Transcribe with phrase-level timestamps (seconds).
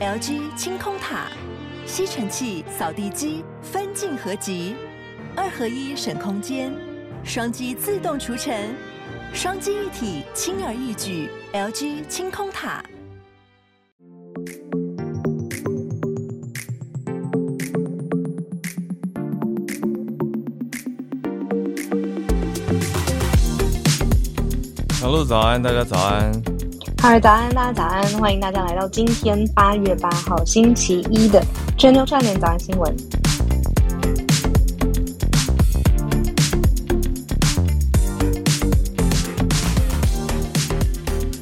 [0.00, 1.26] LG 清空塔，
[1.84, 4.74] 吸尘器、扫地机分镜合集，
[5.36, 6.72] 二合一省空间，
[7.22, 8.74] 双击自动除尘，
[9.34, 11.28] 双击一体轻而易举。
[11.52, 12.82] LG 清空塔。
[24.92, 26.59] 小鹿早安，大家早安。
[27.00, 31.42] 哈喽早安，大家早安，欢迎大家来到今天八月八号星期一的
[31.78, 32.94] 全球串联早安新闻。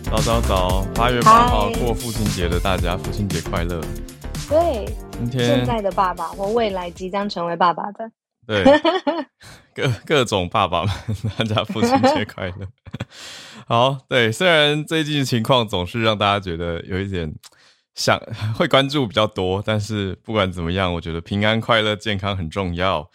[0.05, 3.81] 早早早，八月八号过父亲节的大家，父亲节快乐。
[4.49, 8.09] 对，今天现在的爸爸或未来即将成为爸爸的。
[8.47, 8.63] 对，
[9.75, 10.95] 各各种爸爸们，
[11.37, 12.55] 大家父亲节快乐。
[13.69, 17.31] 好，对，虽然最近的情况总是让大家觉得有一点
[17.95, 18.19] 想
[18.57, 23.11] 会关注比较多，但是不管怎么样，我觉得平安、快乐、健康很重要。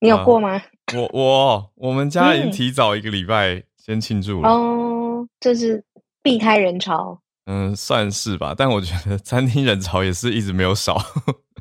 [0.00, 0.60] 你有过吗？
[0.96, 4.48] 我我我们家已经提早一个礼拜先庆祝了。
[4.48, 5.84] 哦，就是
[6.24, 7.20] 避开人潮。
[7.46, 11.00] 嗯，算是吧，但我觉得餐厅人潮也是一直没有少。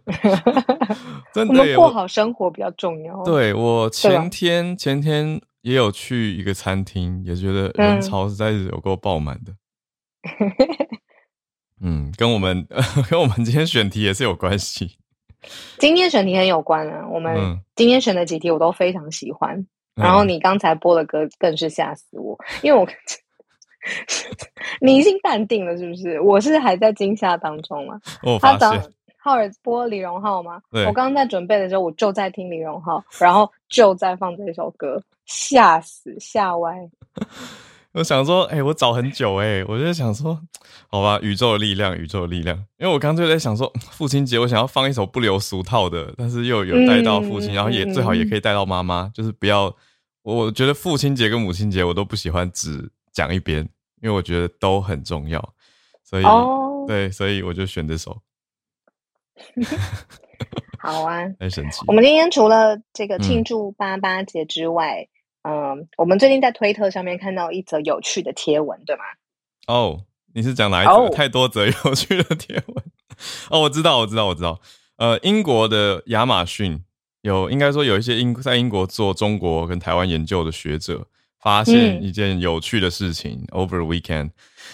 [1.31, 3.23] 真的，我们过好生活比较重要。
[3.23, 9.55] 对，我前天前天也有去一个餐厅，也觉得人潮实在是有够爆满的。
[11.81, 12.67] 嗯，跟我们
[13.09, 14.97] 跟我们今天选题也是有关系。
[15.79, 19.57] 今天选题很有关啊，我们今天选的几题我都非常喜欢。
[19.95, 22.87] 嗯、然后你刚才播的歌更是吓死我，因为我
[24.79, 26.19] 你已经淡定了，是不是？
[26.19, 27.99] 我是还在惊吓当中嘛。
[28.21, 28.93] 我发现。
[29.23, 30.61] 浩尔播李荣浩吗？
[30.69, 36.77] 对，我刚刚在准备的时候，我就在听李荣浩，然后就在放这首歌，吓死吓歪。
[37.93, 40.37] 我想说，哎、欸，我找很久、欸，哎，我就想说，
[40.89, 42.57] 好吧，宇宙的力量，宇宙的力量。
[42.77, 49.73] 因为我刚刚就在想说，父亲节我想要放一首不留俗套的，但是又有带到父亲、嗯，然后也最好也可以带到妈妈、嗯，就是不要。
[50.23, 53.59] 我觉得父亲节跟母亲节我都不喜欢只讲一边，
[54.01, 55.53] 因为我觉得都很重要，
[56.03, 58.21] 所以、哦、对，所以我就选这首。
[60.79, 61.83] 好啊，太神奇！
[61.87, 65.07] 我们今天除了这个庆祝八八节之外，
[65.43, 69.03] 嗯，呃、我们最近在推特上面看到一则有趣的贴文，对吗？
[69.67, 70.01] 哦，
[70.33, 71.15] 你是讲哪一则？Oh.
[71.15, 72.83] 太多则有趣的贴文
[73.49, 74.59] 哦，我知道，我知道，我知道。
[74.97, 76.83] 呃，英国的亚马逊
[77.21, 81.07] 有，应该说有一些英在英国做中国跟台湾研究的学者，
[81.39, 83.45] 发现一件有趣的事情。
[83.53, 84.31] 嗯、Over weekend，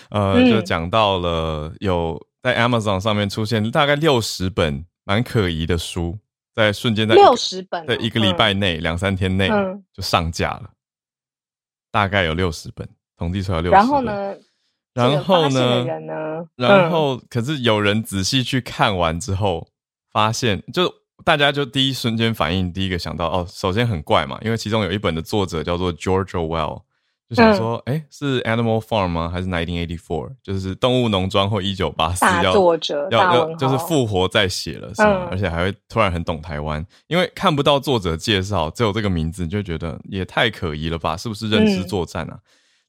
[0.10, 2.20] 呃，嗯、就讲到了有。
[2.42, 6.18] 在 Amazon 上面出现大概六十本蛮可疑的书，
[6.56, 9.50] 在瞬间在六十本在一个礼拜内两、嗯、三天内
[9.94, 10.70] 就上架了，
[11.92, 13.80] 大概有六十本，统计出来六十本。
[13.80, 14.36] 然后呢？
[14.94, 15.86] 然后呢？
[16.56, 19.68] 然后、嗯、可是有人仔细去看完之后，
[20.12, 20.94] 发现就
[21.26, 26.84] 大家就第一瞬间反应，第一个想到哦，首先很怪嘛，因为其中有一本的作者叫做 George Orwell。
[27.30, 29.30] 就想说，哎、嗯欸，是 Animal Farm 吗？
[29.30, 30.32] 还是1984？
[30.42, 35.28] 就是《动物农庄》或《一九八四》要作者要要就是复活再写了，是吗、嗯？
[35.30, 41.16] 而且还会突然很懂台湾，因为看不到作者介绍，只有这个名字，就觉得也太可疑了吧？
[41.16, 42.34] 是不是认知作战啊？
[42.34, 42.42] 嗯、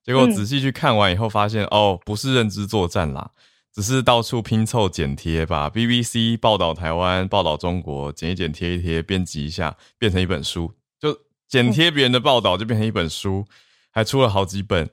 [0.03, 3.31] 结果仔细去看完以后，发现、嗯、哦，不是认知作战啦，
[3.75, 10.73] 只是到处拼凑剪贴，把 BBC 报道台湾、报道中国剪一剪、贴一贴、编辑一下，变成一本书。
[10.99, 11.15] 就
[11.47, 13.45] 剪贴别人的报道，就变成一本书。
[13.91, 14.89] 嗯还出了好几本，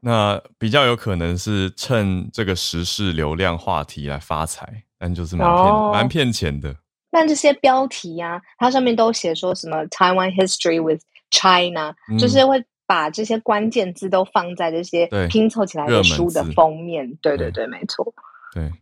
[0.00, 6.74] 那比较有可能是趁这个时事流量话题来发财，但就是蛮骗蛮骗钱的。
[7.10, 17.14] 但这些标题呀、啊，它上面都写说什么 Taiwan History with China，、嗯、就是会把这些关键字都放在这些拼凑起来的书的封面。
[17.20, 18.14] 对对对，对，没错。
[18.54, 18.72] 对，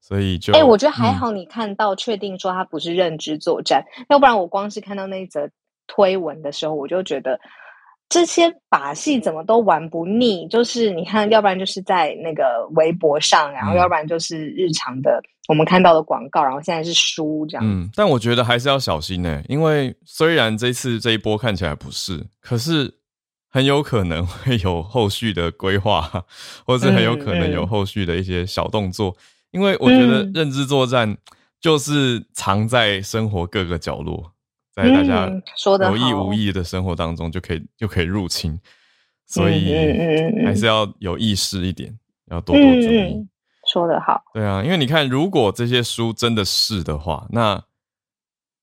[0.00, 5.50] 所以就哎、欸，我觉得还好，你看到确定说它不是认知作战、嗯，要不然我光是看到那一则
[5.86, 7.38] 推文的时候，我就觉得。
[8.08, 17.62] 这些把戏怎么都玩不腻，就是你看，要不然就是在那个微博上，然后要不然就是日常的我们看到的广告，然后现在是书这样。
[17.66, 22.94] 嗯，但我觉得还是要小心呢，因为虽然这次这一波看起来不是，可是
[23.50, 26.24] 很有可能会有后续的规划，
[26.64, 29.14] 或是很有可能有后续的一些小动作，
[29.50, 31.14] 因为我觉得认知作战
[31.60, 34.32] 就是藏在生活各个角落。
[34.82, 35.28] 在大家
[35.88, 38.58] 有意无意的生活当中，就可以就可以入侵，
[39.26, 39.74] 所以
[40.44, 41.98] 还是要有意识一点，
[42.30, 43.26] 要多多注意。
[43.66, 47.62] 说得好，对啊，因为你看，如果这些书真的是的话，那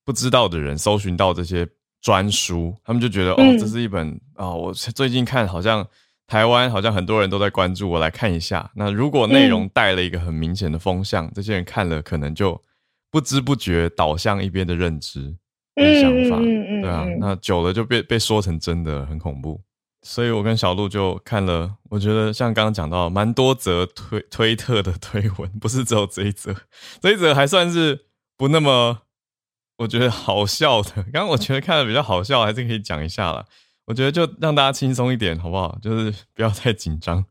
[0.04, 1.68] 不知道的人搜寻到这些
[2.00, 5.86] 专书，他们就觉得哦，这是一本啊，我最近看好像
[6.26, 8.68] 台湾好像很多人都在关注，我来看一下。
[8.74, 12.60] 那如果内容带了一个很明显的风向，嗯、这些人看了可能就
[13.10, 15.36] 不知不觉导向一边的认知
[15.76, 19.60] 跟想法，嗯、对啊，那久了就被被说成真的，很恐怖。
[20.02, 26.54] 所以我跟小鹿就看了，我觉得像刚刚讲到蛮多则推推特的推文，不是只有这一则，
[27.00, 28.06] 这一则还算是
[28.36, 29.02] 不那么
[29.78, 30.90] 我觉得好笑的。
[31.12, 33.44] 刚刚我觉得看的比较好笑，还是可以讲一下啦。
[33.86, 35.76] 我觉得就让大家轻松一点，好不好？
[35.82, 37.24] 就是 不要太紧张。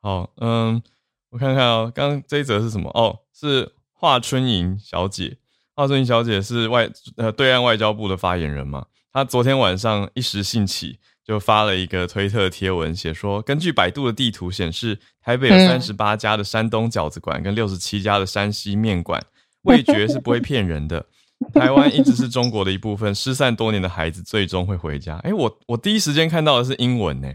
[0.00, 0.82] 好，嗯，
[1.30, 2.90] 我看看哦，刚刚这一则是什么？
[2.94, 5.38] 哦，是华春莹小姐。
[5.74, 8.86] 华春莹小姐是外呃对岸外交部的发言人嘛？
[9.12, 19.22] 她昨天晚上一时兴起，就发了一个推特贴文，写说，根据百度的地图显示，台北有三十八家的山东饺子馆跟六十七家的山西面馆，
[19.62, 21.06] 味觉是不会骗人的。
[21.52, 25.16] 台湾一直是中国的一部分，失散多年的孩子最终会回家。
[25.24, 27.28] 哎、欸，我我第一时间看到的是英文呢，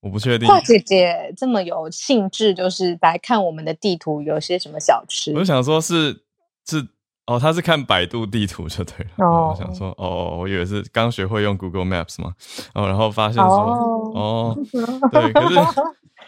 [0.00, 0.48] 我不确定。
[0.48, 5.30] 华姐姐这么有兴致，就是来看我们的地图有些什么小吃。
[5.32, 6.24] 我就想说是，
[6.66, 6.88] 是是
[7.26, 9.26] 哦，他是看百度地图就对了。
[9.26, 12.32] 哦，我想说哦，我以为是刚学会用 Google Maps 嘛，
[12.74, 14.58] 哦，然后发现说哦，哦，
[15.10, 15.54] 对，可是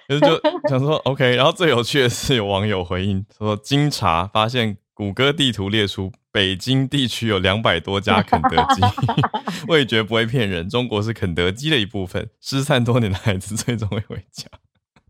[0.08, 4.78] 可是就想说 OK，然后最有趣的是有网友回应说，经查发现。
[4.96, 8.80] 谷歌地图列出北京地区有两百多家肯德基，
[9.68, 10.66] 味觉不会骗人。
[10.70, 14.48] 中国是肯德基的一部分，失散多年的孩子最终会回家。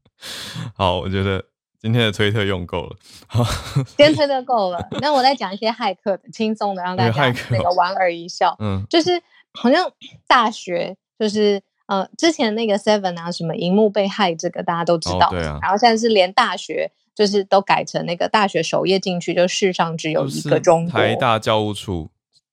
[0.74, 1.44] 好，我觉得
[1.86, 2.96] 今天的推特用够了。
[3.28, 3.44] 好，
[3.96, 4.88] 今天推特够了。
[5.00, 8.56] 那我再讲一些骇客的，轻松的让大家 那个莞尔一笑。
[8.58, 9.22] 嗯，就是
[9.52, 9.88] 好像
[10.26, 15.28] 大学，就是呃，之前那个 Seven 啊，什么荧幕被害，这个大家都知道。
[15.28, 15.60] 哦、对啊。
[15.62, 16.90] 然后现在是连大学。
[17.16, 21.00] 就是都改成那个大学首页进去，就世上只有一个中国。
[21.00, 22.10] 台大教务处。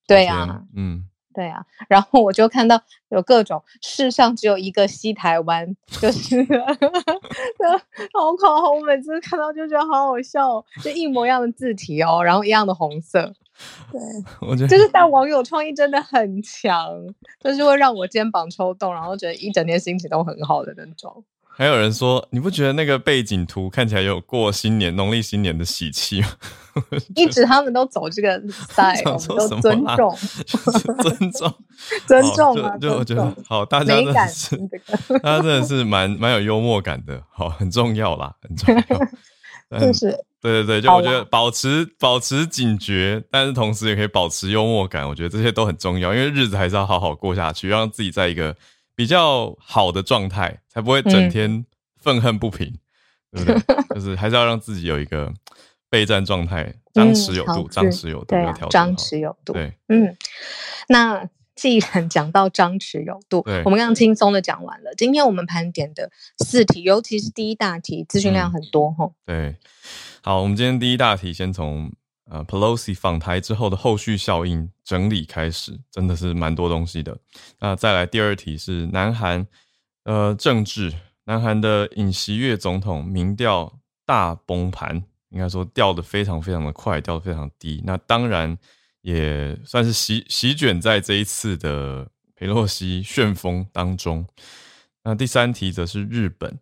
[0.07, 1.03] 对啊，嗯，
[1.33, 1.65] 对啊。
[1.87, 6.43] 然后我就看到有各种世上只有一个西台湾，就是
[8.13, 13.33] 好考好，我每次看到就觉得好好笑哦，就一模一样的字体哦，然后一样的红色。
[13.91, 14.01] 对，
[14.41, 16.89] 我觉得就是但网友创意真的很强，
[17.39, 21.23] 就是会让我肩膀抽动，然后觉得一整天心情都很好的那种。
[21.55, 26.27] 还有人说，你不觉得那个背景图看起来有过新年、农历新年的喜气吗？
[27.15, 30.17] 一直他们都走这个 style，都尊重，
[31.03, 31.53] 尊重，
[32.07, 32.75] 尊重啊！
[32.77, 34.57] 就我觉得好，大家真的是，
[35.21, 39.79] 大家真的是蛮蛮有幽默感的，好，很重要啦，很重要。
[39.79, 40.09] 就是
[40.41, 48.55] 对对对，就我觉得保持保持警觉，但是同时也可以保持幽默感，我觉得这些都很重要，因为日子还是要好好过下去，让自己在一个。
[49.03, 51.65] 比较好的状态，才不会整天
[51.97, 52.73] 愤恨不平，
[53.33, 53.75] 嗯、对不对？
[53.95, 55.29] 就是还是要让自己有一个
[55.89, 59.51] 备战状态，张弛有度，张弛有度，对，张弛有度。
[59.51, 60.15] 对，嗯。
[60.87, 64.93] 那既然讲到张弛有度，我们刚刚轻松的讲完了。
[64.95, 69.51] 今天我们盘点的四题，尤其是第一大题，资讯量很多吼、嗯。
[69.51, 69.55] 对，
[70.21, 71.91] 好，我们今天第一大题先从。
[72.25, 77.17] 呃，Pelosi 访台之后的后续效应整理开始，真的是蛮多东西的。
[77.59, 79.45] 那再来第二题是南韩
[80.05, 80.93] 呃政治，
[81.25, 87.83] 南韩的尹锡悦总统民调大崩盘，应该说掉的非常非常的快，掉的非常低。
[87.85, 88.57] 那当然
[89.01, 94.25] 也算是席席卷在这一次的佩洛西旋风当中。
[95.03, 96.57] 那第三题则是日本，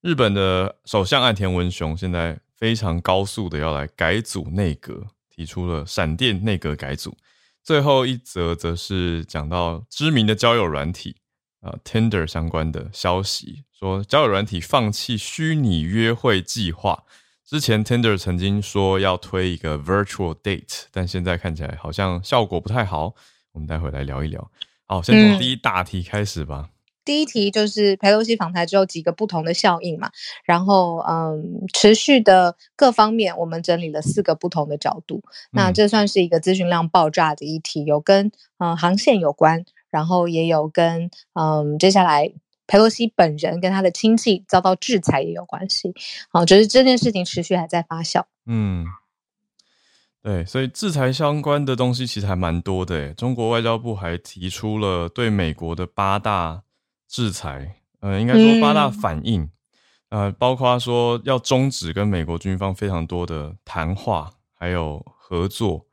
[0.00, 2.38] 日本的首相岸田文雄现在。
[2.62, 7.16] 非常高速的要来改组内阁，提出了闪电内阁改组。
[7.60, 11.16] 最后一则则是讲到知名的交友软体
[11.60, 17.02] 啊，Tinder 相关的消息，说交友软体放弃虚拟约会计划。
[17.44, 23.16] 之前 Tinder 曾经说要推一个 Virtual Date，但现在看起来好像效果不太好。
[23.50, 24.52] 我们待会来聊一聊。
[24.86, 26.68] 好，先从第一大题开始吧。
[26.68, 26.70] 嗯
[27.04, 30.10] 第一题就是佩洛西访台之后几个不同的效应嘛，
[30.44, 42.32] 然后嗯，持续的各方面我们整理了四个不同的角度，那这算是一个资讯量爆炸的一题，有跟嗯航线有关，然后也有跟嗯接下来
[42.66, 45.92] 佩洛西本人跟他的亲戚遭到制裁也有关系，
[46.30, 48.22] 好，就是这件事情持续还在发酵。
[48.46, 48.86] 嗯，
[50.22, 56.62] 对，所以制裁相关的东西其实还蛮多的诶，中国外交部还提出了对美国的八大。
[57.12, 59.42] 制裁，呃，应该说八大反应，
[60.08, 65.84] 嗯、呃，包括说要终止跟美国军方非常多的谈话，还有合作，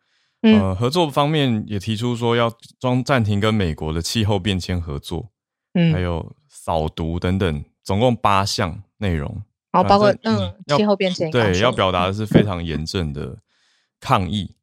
[0.43, 2.49] 呃，合作方面也提出说要
[2.79, 5.29] 装暂停跟美国的气候变迁合作，
[5.73, 13.39] 嗯，还有扫毒等等，总共八项内容，哦，包括嗯，气候变迁，对，要表达的是非常严正的
[13.99, 14.55] 抗议，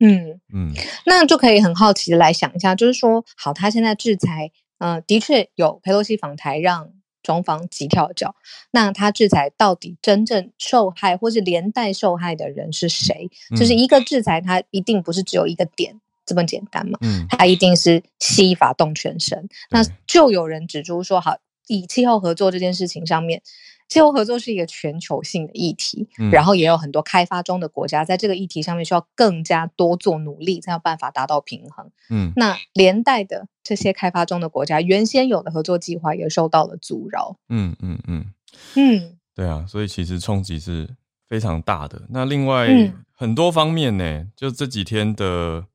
[0.00, 0.74] 嗯嗯，
[1.06, 4.52] 那就可以很好奇的来想一下，就是说，好，他现在制裁。
[4.84, 8.36] 嗯、呃，的确有佩洛西访台让中方急跳脚。
[8.70, 13.30] 那他制裁到底真正受害或是连带受害的人是谁？
[13.50, 16.98] 嗯、就是一个制裁，它一定不是只有一个点这么简单嘛？
[17.00, 19.48] 嗯，它一定是牵一发动全身。
[19.70, 23.40] 那就有人指出说，好，以气候合作这件事情上面。
[23.88, 31.90] 气候合作是一个全球性的议题，嗯，然后也有很多开发中的国家在这个议题上面需要更加多做努力，才有办法达到平衡。
[32.10, 37.36] 嗯，那连带的这些开发中的国家原先有的合作计划也受到了阻挠。
[37.48, 38.26] 嗯嗯嗯
[38.74, 40.88] 嗯，对啊，所以其实冲击是
[41.28, 42.02] 非常大的。
[42.08, 42.68] 那另外
[43.12, 45.66] 很多方面呢，就这几天的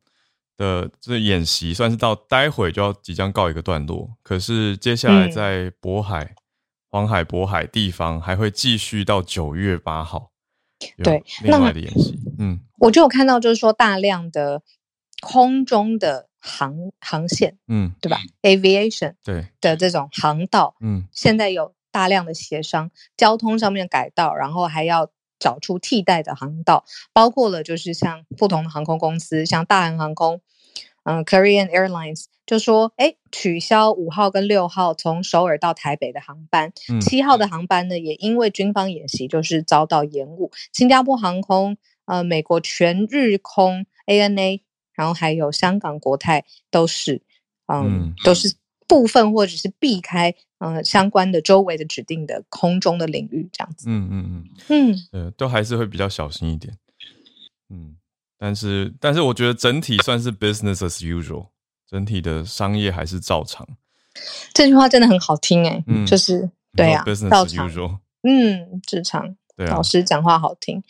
[0.58, 6.36] 的这演习算是到待会就要即将告一个段落，可是接下来在渤海。
[6.89, 10.31] 黄海、渤海地方还会继续到九月八号，
[11.03, 12.19] 对，另外的演习。
[12.39, 14.63] 嗯，我就有看到，就是说大量的
[15.22, 30.41] 空中的航航线，嗯，对吧？Aviation 对的这种航道，嗯，现在有大量的协商，交通上面改道，然后还要找出替代的航道，包括了就是像不同的航空公司，像大韩航空。
[31.03, 40.50] 嗯，Korean Airlines 就说，哎，取消五号跟六号从首尔到台北的航班，七、嗯、号的航班呢，也因为军方演习就是遭到延误。
[40.74, 44.62] 新加坡航空、呃，美国全日空 ANA，
[44.94, 47.22] 然后还有香港国泰都是，
[47.68, 48.56] 嗯，嗯都是
[48.88, 53.86] 部分或者是避开，呃，相关的周围的指定的空中的领域这样子。
[53.88, 56.75] 嗯嗯嗯嗯，呃，都还是会比较小心一点。
[57.70, 57.96] 嗯。
[58.39, 61.50] 但是，但是我觉得整体算是 business as usual，
[61.89, 63.67] 整体的商业还是照常。
[64.53, 69.36] 这句话真的很好听哎、欸，嗯，就是对啊 as usual，嗯，正常。
[69.55, 70.84] 对啊，老师讲话好听。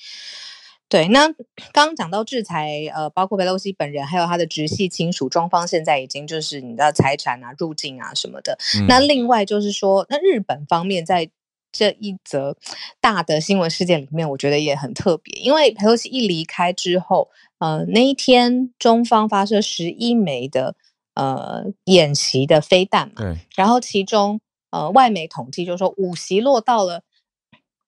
[0.88, 1.27] 对，那
[1.72, 8.58] 刚刚讲到制裁，呃，包括佩洛西本人，还有他的直系亲属，中方现在已经就是你的财产啊、入境啊什么的。
[8.79, 11.29] 嗯、那另外就是说，那日本方面在。
[11.72, 12.58] 这一则
[13.00, 17.29] 大的新闻事件里面，我觉得也很特别，因为佩洛西一离开之后，
[17.60, 20.75] 呃，那一天中方发射十一枚的
[21.20, 24.40] 呃演习的飞弹嘛，对，然后其中
[24.72, 27.04] 呃外媒统计就是说五席落到了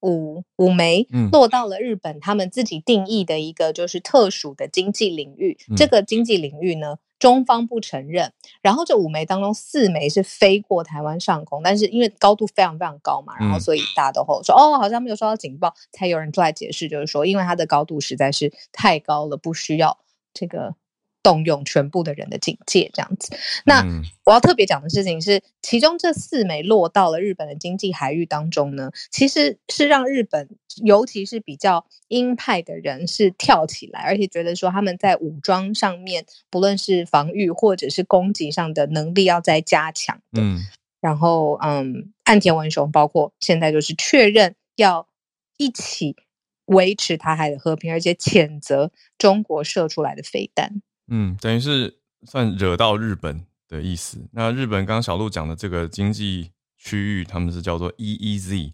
[0.02, 6.98] 五五枚，落到了日本他们自己定义的一个就是特殊的经济领域，嗯、这个经济领域呢。
[7.22, 8.34] 中方不承认，
[8.64, 20.00] 然后这五枚当中四枚是飞过台湾上空，但是因为高度非常非常高嘛，然后所以大家都会说、嗯、哦，好像没有收到警报，才有人出来解释，就是说因为它的高度实在是太高了，不需要
[20.34, 20.74] 这个。
[21.24, 23.36] 动用全部的人的警戒，这样子。
[23.66, 23.86] 那
[24.26, 30.50] 我要特别讲的事情是，其中这四枚落到了日本的经济海域当中呢，其实是让日本，
[30.84, 40.42] 尤其是比较鹰派的人是跳起来，而且觉得说他们在武装上面，不论是防御或者是攻击上的能力要再加强的。
[40.42, 40.60] 嗯。
[41.02, 45.08] 然后，嗯，岸田文雄包括现在就是确认要
[45.58, 46.16] 一起
[46.66, 50.84] 维持台海的和平，而且谴责中国射出来的飞弹。
[51.14, 54.26] 嗯，等于是算惹到日本的意思。
[54.32, 58.72] 那日本刚刚小鹿讲的这个经济区域，他们是叫做 EEZ，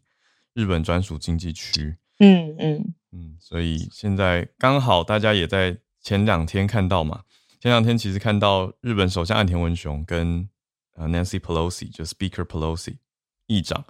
[0.53, 1.98] 日本专属经济区。
[2.20, 7.24] 嗯嗯嗯，所以现在刚好大家也在前两天看到嘛，
[7.60, 10.48] 前两天其实看到日本首相岸田文雄跟
[10.94, 12.98] 呃 Nancy Pelosi，就 Speaker Pelosi
[13.48, 13.84] 议长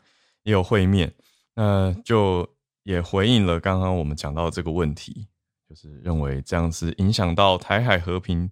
[0.44, 1.13] 也有会面，
[1.56, 5.27] 那就也回应了刚刚我们讲到这个问题。
[5.68, 8.50] 就是认为这样是影响到台海和平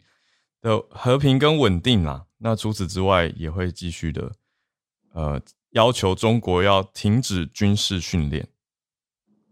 [0.62, 2.26] 的和平跟稳定啦。
[2.40, 4.34] 那除此之外，也会继续的
[5.14, 8.48] 呃要求中国要停止军事训练。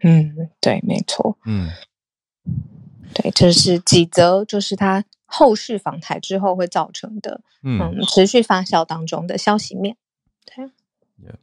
[0.01, 1.37] 嗯，对，没错。
[1.45, 1.69] 嗯，
[3.13, 9.95] 对，这是几则，就是他后续访台之后会造成的，嗯，嗯，持续发酵当中的消息面。
[10.45, 10.65] 对
[11.25, 11.35] ，yeah,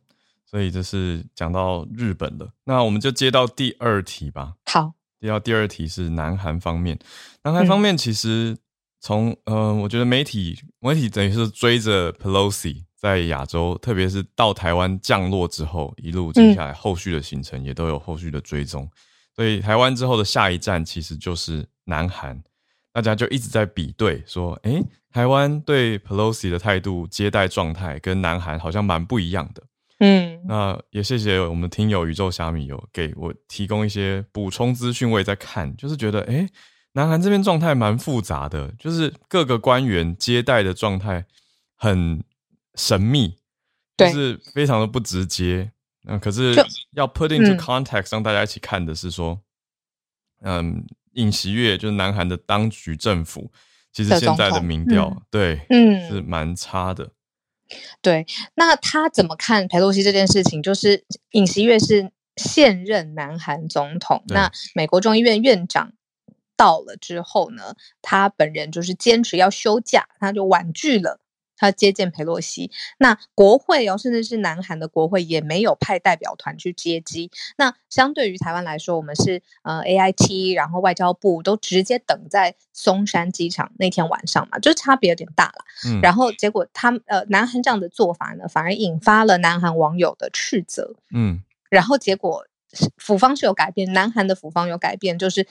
[0.44, 4.56] 所以这是讲到日本的，那我们就接到第二题吧。
[4.66, 4.92] 好。
[5.20, 6.98] 第二第二题是南韩方面，
[7.44, 8.56] 南韩方面其实
[9.00, 18.90] 从嗯、呃，我觉得媒体媒体等于是追着 Pelosi 在亚洲，特别是到台湾降落之后，一路接下来后续的行程也都有后续的追踪，
[19.36, 22.42] 所以台湾之后的下一站其实就是南韩，
[22.92, 29.62] 大家就一直在比对说，诶，台湾对 Pelosi 的态度接待状态跟南韩好像蛮不一样的。
[30.00, 36.48] 嗯，那也谢谢我们听友宇宙虾米有给我提供一些补充资讯，我也在看，就是觉得，诶，
[36.92, 41.26] 南韩这边状态蛮复杂的，就是各个官员接待的状态
[41.76, 42.24] 很
[42.74, 43.36] 神秘，
[43.96, 45.70] 就是非常的不直接。
[46.02, 46.54] 那可是
[46.92, 49.38] 要 put into context，让大家一起看的是说，
[50.40, 53.52] 嗯，尹锡悦就是南韩的当局政府，
[53.92, 57.10] 其实现在的民调，对，嗯，是蛮差的。
[58.02, 60.62] 对，那他怎么看裴洛西这件事情？
[60.62, 65.92] 就是尹锡悦是现任南韩总统，那美国众议院院长
[66.56, 71.19] 到了之后呢，他本人就是坚持要休假，他就婉拒了。
[71.60, 77.30] 他接见佩洛西，那国会哦，甚至是南韩的国会也没有派代表团去接机。
[77.58, 85.64] 那相对于台湾来说，我们是呃 AIT，然后外交部都直接等在松山机场那天晚上嘛，就差别有点大了。
[85.86, 90.96] 嗯，然后结果他呃南韩这样的做法呢，反而引发了南韩网友的斥责。
[91.12, 92.46] 嗯，然后结果
[92.96, 95.46] 府方是有改变，南韩的府方有改变，就是。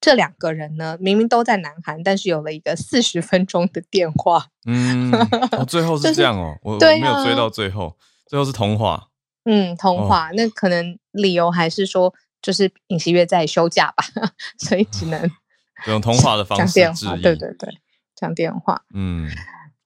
[0.00, 4.46] 这两个人呢，明明都在南韩，但是有了一个四十分钟的电话。
[4.64, 5.12] 嗯，
[5.52, 9.08] 哦，最后是这样哦，就是、我没有追到最后，最后是通话。
[9.44, 14.04] 嗯，通话，哦、那可能理由还是说，就是尹锡悦在休假吧，
[14.58, 15.28] 所以只能
[15.88, 17.16] 用通话的方式讲电话。
[17.16, 17.68] 对对对，
[18.14, 18.80] 讲电话。
[18.94, 19.28] 嗯，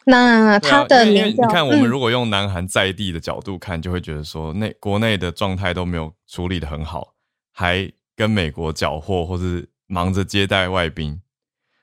[0.04, 7.14] 那他的你看，我们如果用南韩在地的角度看，嗯、就会觉得说，内国内的状态都没有处理的很好，
[7.50, 9.71] 还跟美国搅和，或是。
[9.92, 11.20] 忙着接待外宾，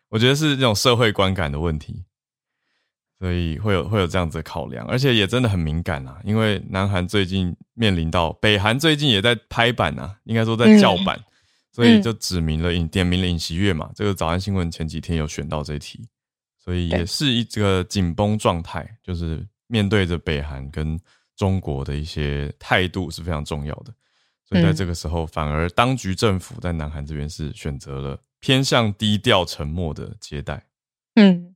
[0.10, 2.04] 我觉得是这种社会观感的问题，
[3.20, 6.20] 所以会有会有这样子的考量，而且也真的很敏感啊。
[6.24, 11.26] 因为南韩最近面临到北韩最近也在拍板啊，应该说在叫板，嗯、
[11.72, 13.92] 所以就指明了尹点名了尹锡悦嘛。
[13.94, 16.10] 这个早安新闻前几天有选到这一题，
[16.58, 21.00] 所以也是一个紧绷状态，就是面对着北韩跟
[21.36, 23.94] 中国的一些态度是非常重要的。
[24.50, 30.66] 所以在这个时候，反而当局政府在南韩这边是选择了偏向低调、沉默的接待。
[31.14, 31.54] 嗯，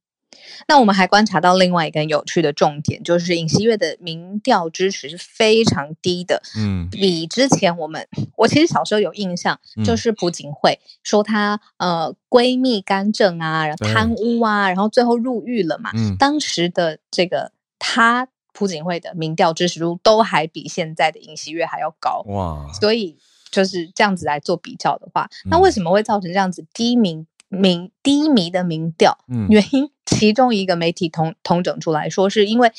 [0.67, 6.43] 那我们还观察到另外一个有趣的重点，就是尹锡悦的民调支持是非常低的。
[6.55, 8.07] 嗯，比之前我们，
[8.37, 15.89] 我其实小时候有印象，就是朴槿惠说她呃闺蜜干政啊，然后贪污啊，然后最后入狱了嘛。
[15.95, 18.27] 嗯，当时的这个她。
[18.53, 22.71] 朴槿惠的民调支持度都还比现在的尹锡悦还要高哇！
[22.79, 23.17] 所以
[23.51, 29.17] 就是这样子来做比较的话，嗯、那为什么会造成这样子低民民低迷的民调？
[29.27, 32.71] 嗯，原因其中一个媒体统统整出来说，是因为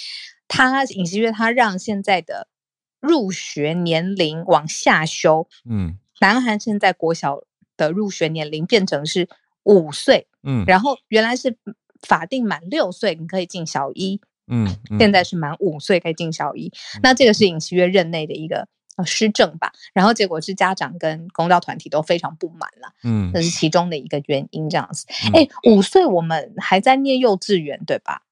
[0.49, 2.49] 他尹锡悦他让现在的
[3.01, 5.49] 入学年龄往下修。
[5.69, 7.43] 嗯，南韩现在国小
[7.77, 9.29] 的入学年龄变成是
[9.65, 10.27] 五岁。
[10.43, 11.57] 嗯，然后原来是
[12.03, 14.21] 法定满六岁你可以进小一。
[14.47, 25.07] 嗯，嗯，现在是满五岁可以进小一，嗯、那这个是尹锡悦任内的一个呃施政吧，然后结果是家长跟公教团体都非常不满了，嗯，这是其中的一个原因，这样子。
[25.33, 28.23] 哎、嗯，五岁我们还在念幼稚园对吧？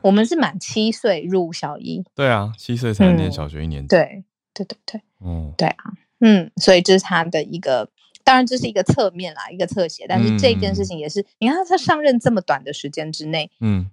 [0.00, 2.94] 我们是满七岁入小一，对啊，七岁。
[2.94, 7.90] 才念小学一年级，嗯、对对对对，嗯，对啊，嗯，所以这是他的一个，
[8.24, 13.90] 当然这是一个侧面啦，一个侧写，但是这件事情也是，嗯、你看他上任这么短的时间之内，嗯。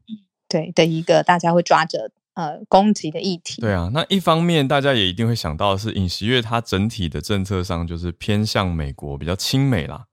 [0.54, 3.62] 对的一个大家会抓着呃攻击的议题。
[3.62, 10.06] 对啊，那一方面大家也一定会想到的是尹锡悦他整体的政策上就是偏向美国，比较亲美啦，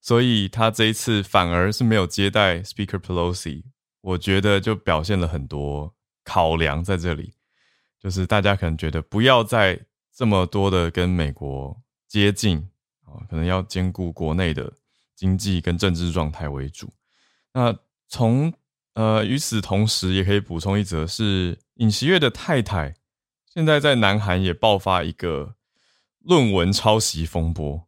[0.00, 3.64] 所以他这一次反而是没有接待 Speaker Pelosi，
[4.00, 5.92] 我觉得就表现了很多
[6.24, 7.34] 考量在这里，
[8.00, 9.80] 就是大家可能觉得不要再
[10.14, 11.76] 这么多的跟美国
[12.06, 12.68] 接近
[13.04, 14.72] 啊，可能要兼顾国内的
[15.16, 16.92] 经济跟政治状态为主。
[17.52, 17.76] 那
[18.08, 18.52] 从
[19.00, 22.94] 呃，与此同时，也可以补充一则，是尹锡悦的太太，
[23.46, 25.54] 现在在南韩也爆发一个
[26.18, 27.86] 论文抄袭风波，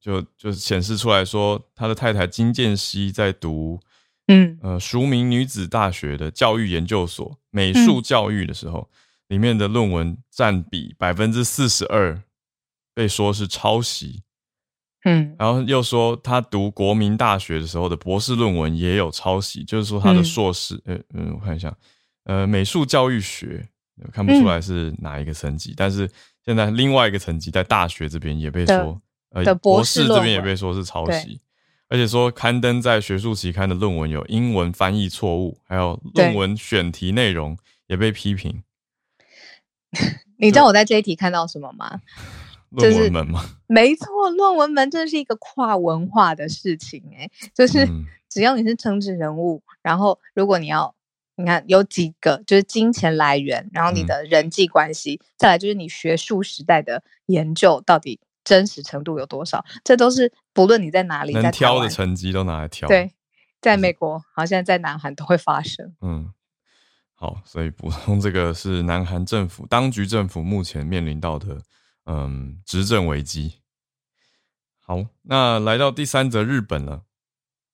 [0.00, 3.78] 就就显示出来说，他的太太金建熙在读，
[4.28, 8.88] 嗯，呃，淑明女子大学的教育研究所美术教育的时候，
[9.28, 12.22] 嗯、里面的论文占比百分之四十二，
[12.94, 14.22] 被说是抄袭。
[15.04, 21.74] 嗯，然后又说他读国民大学的时候的博士论文也有抄袭，就是说他的硕士，嗯、欸、嗯，我看一下，
[22.24, 23.66] 呃，美术教育学
[24.12, 26.08] 看不出来是哪一个层级，嗯、但是
[26.44, 31.40] 现在另外一个层级在大学这边也被说，呃，博士这边也被说是抄袭，
[31.88, 38.62] 而且说刊登在学术期刊的论文有英文翻译错误，还有论文选题内容也被批评。
[40.38, 42.00] 你知道我在这一题看到什么吗？
[42.70, 43.44] 论文门吗？
[43.66, 47.86] 没错，论文门真的是一个跨文化的事情哎，就是
[48.28, 50.94] 只要你是政治人物，嗯、然后如果你要，
[51.34, 62.86] 你看有几个就是金钱来源，然后你的人际关系，嗯、再来就是你学术时代的研究到底真实程度有多少，这都是不论你在哪里，能挑的成绩都拿来挑。
[62.86, 63.10] 对，
[63.60, 65.92] 在美国，好像在南韩都会发生。
[66.00, 66.32] 嗯，
[67.14, 71.58] 好，所以补充这个是南韩政府当局政府目前面临到的。
[72.06, 73.60] 嗯，执政危机。
[74.80, 77.04] 好，那来到第三则，日本了。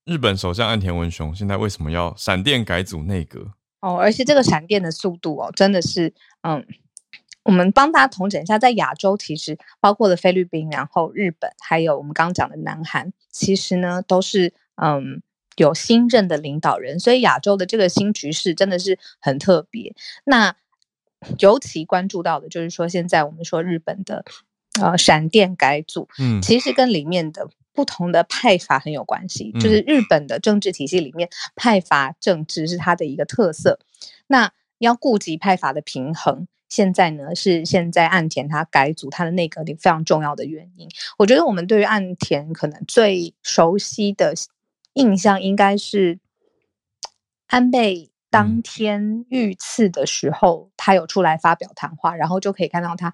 [0.05, 3.55] 日本首相岸田文雄现在为什么要闪电改组内阁？
[3.81, 6.65] 哦，而且这个闪电的速度哦，真的是，嗯，
[7.43, 15.23] 我们帮大家统整一下，在亚洲其实包括了菲律宾，然后日本，还有我们刚刚讲的南韩，其实呢都是嗯
[15.57, 19.95] 有新任的领导人，所以亚洲的这个新局势真的是很特别。
[20.25, 20.55] 那
[21.39, 24.25] 尤其关注到的就是说，现在我们说日本的
[24.81, 29.51] 呃闪电改组，嗯，其实跟里面的不同的派阀很有关系。
[29.55, 33.79] 嗯、就是日本的政治体系里面，派阀政治是它的一个特色。
[34.27, 40.89] 那要顾及派阀的平衡，现在呢是现在岸田他改组他的内阁里非常重要的原因。
[41.19, 44.35] 我觉得我们对于岸田可能最熟悉的
[44.95, 46.19] 印象应该是
[47.47, 48.11] 安倍。
[48.37, 53.11] 当天遇刺的时候，他有出来发表谈话，然后就可以看到他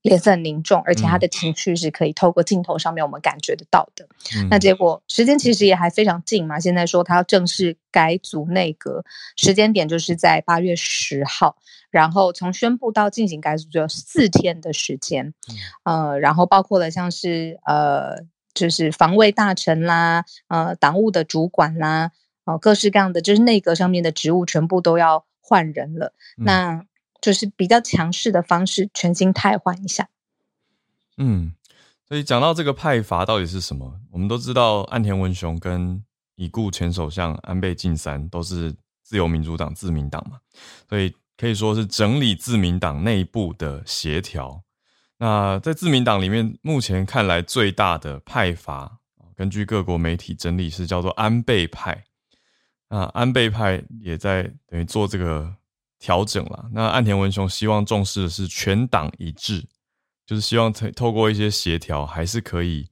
[0.00, 4.08] 脸色很凝重，而且他的情绪是可以透过镜头上面我们感觉得到的。
[4.34, 9.04] 嗯、那结果时间其实也还非常近嘛，现在说他要正式改组内阁，
[9.36, 11.58] 时间点就是在八月十号，
[11.90, 15.34] 然后从宣布到进行改组只有四天的时间，
[15.82, 18.24] 嗯、呃，然后包括了像是呃，
[18.54, 22.12] 就是防卫大臣啦，呃，党务的主管啦。
[22.44, 26.84] 哦，各式各样的就是内阁上面的职务全部都要换人了，嗯、那
[27.20, 30.08] 就是比较强势的方式，全新汰换一下。
[31.16, 31.54] 嗯，
[32.06, 36.02] 所以讲到这个派阀到底是什么，我们都知道岸田文雄跟
[36.34, 40.38] 已故前首相安倍晋三都是自由民主党自民党嘛，
[40.88, 44.62] 所以可以说是整理自民党内部的协调。
[45.18, 48.98] 那在自民党里面，目前看来最大的派阀，
[49.36, 52.04] 根据各国媒体整理是叫做安倍派。
[52.94, 55.52] 那安倍派也在等于做这个
[55.98, 56.70] 调整了。
[56.72, 59.60] 那岸田文雄希望重视的是全党一致，
[60.24, 62.88] 就是希望透过一些协调，还是可以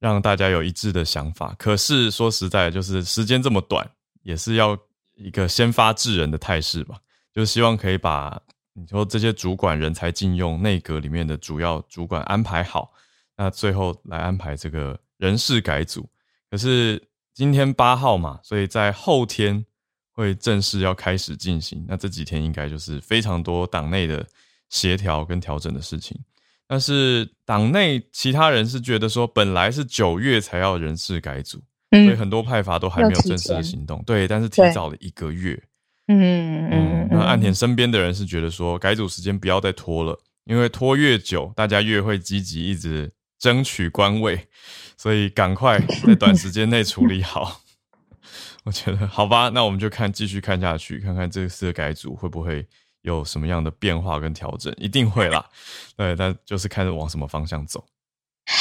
[0.00, 1.54] 让大家有一致的想法。
[1.56, 3.88] 可是说实在，就是时间这么短，
[4.24, 4.76] 也是要
[5.14, 6.98] 一个先发制人的态势吧。
[7.32, 8.36] 就是希望可以把
[8.72, 12.90] 你说这些主管人才禁用内阁里面的主要主管安排好，
[13.36, 16.04] 那最后来安排这个人事改组。
[16.50, 17.00] 可是。
[17.36, 19.62] 今天八号嘛，所以在后天
[20.10, 21.84] 会正式要开始进行。
[21.86, 24.26] 那这几天应该就是非常多党内的
[24.70, 26.18] 协调跟调整的事情。
[26.66, 34.02] 但是党内其他人是觉得说，本来是九月才要人事改组，嗯、所以很多派阀都还没有正式的行动。
[34.06, 35.62] 对，但是提早了一个月。
[36.08, 37.08] 嗯嗯。
[37.10, 44.48] 那岸田身边的人是觉得说，改组时间不要再拖了，因为拖越久，大家越会积极一直争取官位。
[44.96, 47.60] 所以赶快在短时间内处理好，
[48.64, 52.66] 我觉得好吧，那我们就看继续看下去，看看这次的改组会不会
[53.02, 55.44] 有什么样的变化跟调整，一定会啦。
[55.96, 57.84] 对，但就是看着往什么方向走。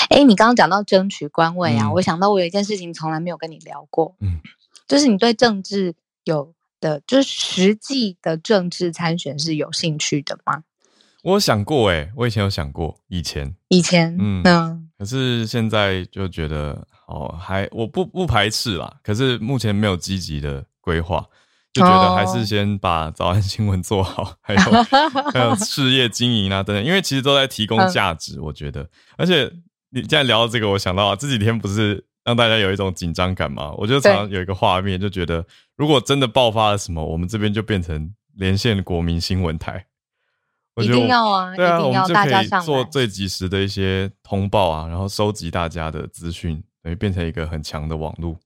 [0.09, 4.39] 哎、欸，你刚刚讲到争取官位啊，嗯、我想到我有一件事情从来没有跟你聊过，嗯，
[4.87, 10.63] 就是你对政治有的，就是实际的政治参选是有兴趣的吗？
[11.23, 14.41] 我有想过、欸，哎，我以前有想过，以前，以前，嗯。
[14.43, 18.93] 嗯可是现在就觉得哦，还我不不排斥啦。
[19.03, 21.25] 可是目前没有积极的规划，
[21.73, 24.59] 就觉得还是先把早安新闻做好， 还有
[25.31, 28.89] 还有 事业经营啊等等，因为其实都在提供价值，我觉得。
[29.17, 29.51] 而且
[29.91, 33.73] 你现在聊到这个，我想到啊，这几天不是让大家有一种紧张感吗？
[33.77, 39.85] 我就常常有一个画面，就觉得如果真的爆发了什么，我们这边就变成连线国民新闻台。
[40.83, 41.55] 一定要啊！
[41.55, 48.37] 对啊，一定要我们就可以做最及时的一些通报啊，然后收集大家的资讯，等于变成一个很强的网络。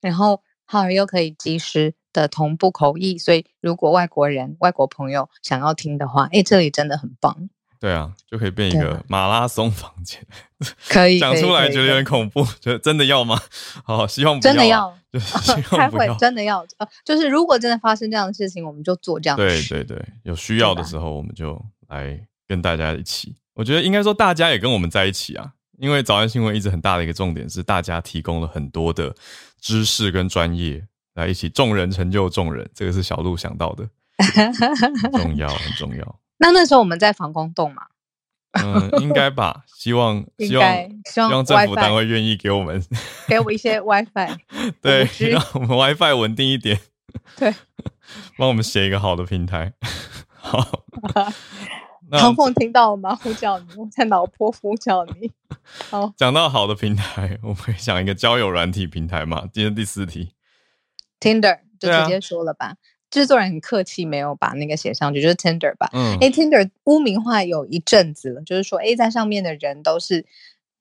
[0.00, 7.48] 然后，好而又可以及时的同步口译，所以如果外国人、外国朋友想要听的话，哎，这里真的很棒。
[7.82, 10.24] 对啊，就可以变一个马拉松房间，
[10.88, 13.36] 可以讲出来觉得有点恐怖，觉得真的要吗？
[13.82, 19.68] 好，希望不要，真的要， 就是希望不要，真的要，呃，就是如果真的发生这样的事情，我们就做这样的事。
[19.68, 22.16] 对对对，有需要的时候，我们就来
[22.46, 23.34] 跟大家一起。
[23.54, 29.12] 我觉得应该说，大家也跟我们在一起啊，因为早安新闻一直很大的一个重点是，大家提供了很多的
[29.60, 33.88] 知识跟专业来一起，众人成就众人，这个是小鹿想到的，
[34.36, 36.21] 很重要，很重要。
[36.42, 37.82] 那那时候我们在防空洞嘛？
[38.60, 39.62] 嗯，应该吧。
[39.66, 40.66] 希望 希望
[41.04, 42.84] 希望政府单位愿意给我们
[43.26, 44.36] 给我一些 WiFi，
[44.82, 46.78] 对，让我们 WiFi 稳定一点。
[47.38, 47.54] 对，
[48.36, 49.72] 帮我们写一个好的平台。
[50.34, 50.84] 好，
[52.10, 53.14] 唐凤听到了吗？
[53.14, 55.30] 呼叫你，我在脑波呼叫你。
[55.90, 59.48] 好，讲到好的平台，我们可以讲一个交友软体平台嘛？
[59.52, 60.34] 今天第四题
[61.20, 62.74] ，Tinder 就直接说了吧。
[63.12, 65.90] 制作人很客气，没有把那个写上去，就是 Tinder 吧。
[65.92, 70.24] 嗯，哎，Tinder 污名化有一阵子了，就是说，哎，在上面的人都是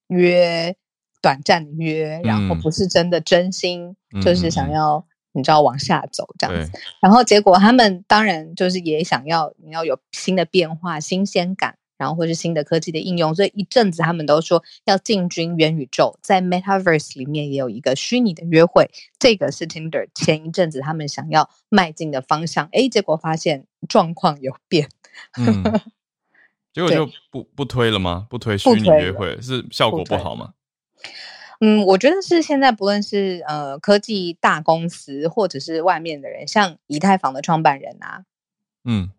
[0.08, 0.74] 约
[1.22, 6.72] 短暂约，然后不是真的真心，嗯、就是想要你知道往下走这样子。
[7.02, 11.76] 然后结果他们当然就是也想要你要有新的变化、新鲜感。
[12.02, 22.68] 然后或是新的科技的应用，所以一阵子他们都说要进军元宇宙，在 Metaverse 里面也有一个虚拟的约会，这个是 Tinder 前一阵子他们想要迈进的方向。
[22.72, 24.90] 哎，结果发现状况有变，
[25.38, 25.62] 嗯，
[26.74, 28.26] 结果就不不推了吗？
[28.32, 30.56] 不推虚拟约会是效果不好吗？
[31.60, 38.26] 嗯，我觉得是现在不论是呃科技大公司或者是外面的人，像以太坊的创办人啊，
[38.86, 39.12] 嗯。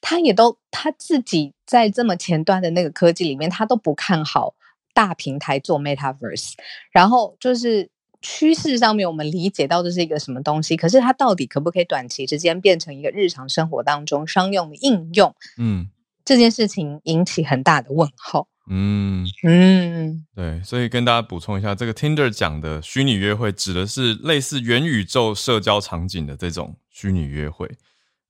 [0.00, 4.54] 他也都他自己在这么前端的那个科技里面，他都不看好
[4.92, 6.52] 大平台做 Metaverse。
[6.90, 7.88] 然后就是
[8.20, 15.34] 趋势上面，我们理解到这是一个什么东西，可是它到底可不可以短期之间变成一个日常生活当中商用的应用？
[15.58, 15.88] 嗯，
[16.24, 18.48] 这件事情引起很大的问号。
[18.72, 27.68] 嗯嗯，对，所以跟大家补充一下，这个 Tinder 讲的虚拟约会，指的是类似元宇宙社交场景的这种虚拟约会。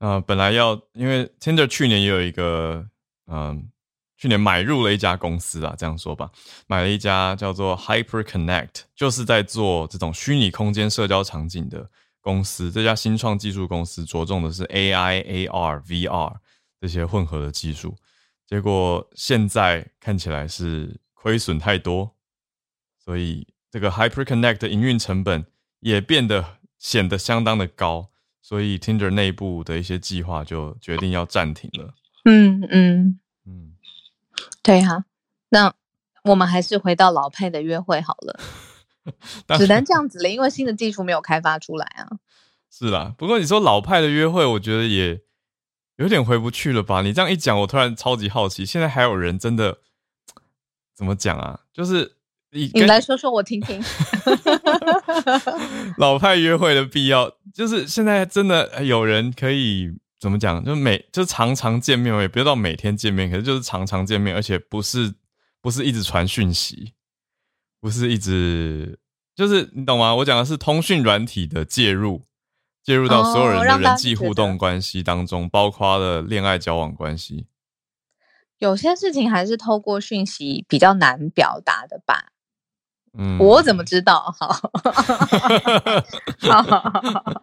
[0.00, 2.88] 呃，本来要因为 Tinder 去年也有一个，
[3.26, 3.70] 嗯、
[4.16, 6.30] 去年买入了一家公司啊，这样说吧，
[6.66, 11.90] 买了一家叫做 HyperConnect，就是在做这种虚拟空间社交场景的
[12.22, 12.70] 公司。
[12.70, 16.34] 这家新创技术公司着重的是 AI、AR、VR
[16.80, 17.94] 这些混合的技术，
[18.46, 22.16] 结果现在看起来是亏损太多，
[23.04, 25.44] 所以这个 HyperConnect 的营运成本
[25.80, 28.08] 也变得显得相当的高。
[28.42, 31.94] 所以，Tinder 内部的一些计划就决定要暂停了。
[32.24, 33.72] 嗯嗯嗯，
[34.62, 35.04] 对哈、啊。
[35.50, 35.74] 那
[36.24, 38.40] 我们还是回到老派的约会好了，
[39.58, 42.08] 只能这样子了，因为新的技术没有开发出来啊。
[42.70, 45.20] 是啦，不过你说老派的约会，我觉得也
[45.96, 47.02] 有点回不去了吧？
[47.02, 49.78] 你这样一讲，我突然超级好奇，现在还有人真的
[50.94, 51.60] 怎么讲啊？
[51.72, 52.16] 就是。
[52.52, 53.80] 你你来说说我听听。
[55.98, 60.64] 老派约会的必要，就是现在真的有人可以怎么讲？
[60.64, 65.14] 就每就常常见面，也不要到每天见面，可是就是常常见面，而且不是
[65.60, 66.92] 不是一直传讯息，
[67.80, 68.98] 不是一直
[69.34, 70.14] 就是你懂吗？
[70.16, 72.22] 我讲的是通讯软体的介入，
[72.84, 77.46] 介入到所有人的人际互动关系当中，包括了恋爱交往关系。
[78.58, 82.32] 有些事情还是透过讯息比较难表达的吧。
[83.18, 84.34] 嗯，我怎么知道？
[84.38, 84.54] 好，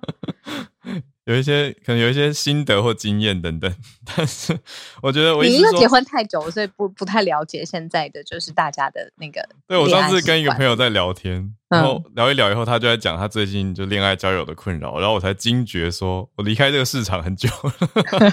[1.26, 3.74] 有一些可能有一些心得或经验等等，
[4.16, 4.58] 但是
[5.02, 9.42] 我觉得我你因为结婚太久，所以不不太了解现在的就是大家的那个。
[9.68, 17.74] 对，我上次跟一个朋友在聊天，然后聊一聊以后，他就在讲他最近就恋爱交友的困扰，然后我才惊觉说，我离开这个市场很久了。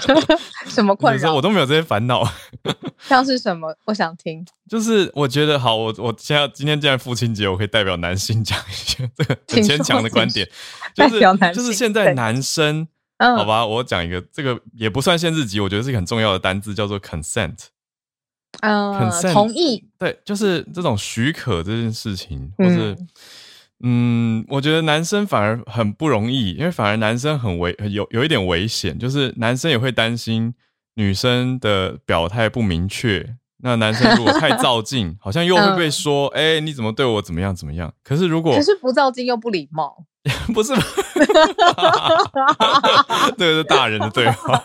[0.67, 1.33] 什么困扰？
[1.33, 2.25] 我都没有这些烦恼。
[3.07, 3.75] 像是什么？
[3.85, 4.45] 我想听。
[4.69, 10.47] 就是我觉得好，我我现在今天既然父亲节，我可以代表男性讲一些这个很牵强的观点，
[10.95, 11.19] 就是
[11.53, 12.87] 就是现在男生，
[13.19, 17.55] 好吧，我讲一个这个也不算限制级，我觉得是一个很重要的单字，叫做 consent。
[18.61, 19.83] 嗯同意。
[19.99, 22.97] 对，就是这种许可这件事情，或是
[23.81, 30.53] 嗯，我觉得男生反而很不容易，因为反而男生很危，有有一点危险，就是男生也会担心
[30.95, 33.35] 女生的表态不明确。
[33.63, 37.91] 那男生如果太照镜， 好像又会被说，哎、嗯欸，你怎么对我怎么样怎么样？
[38.03, 39.95] 可是如果可是不照镜又不礼貌，
[40.53, 40.81] 不是吗？
[43.37, 44.63] 这个是大人的对话。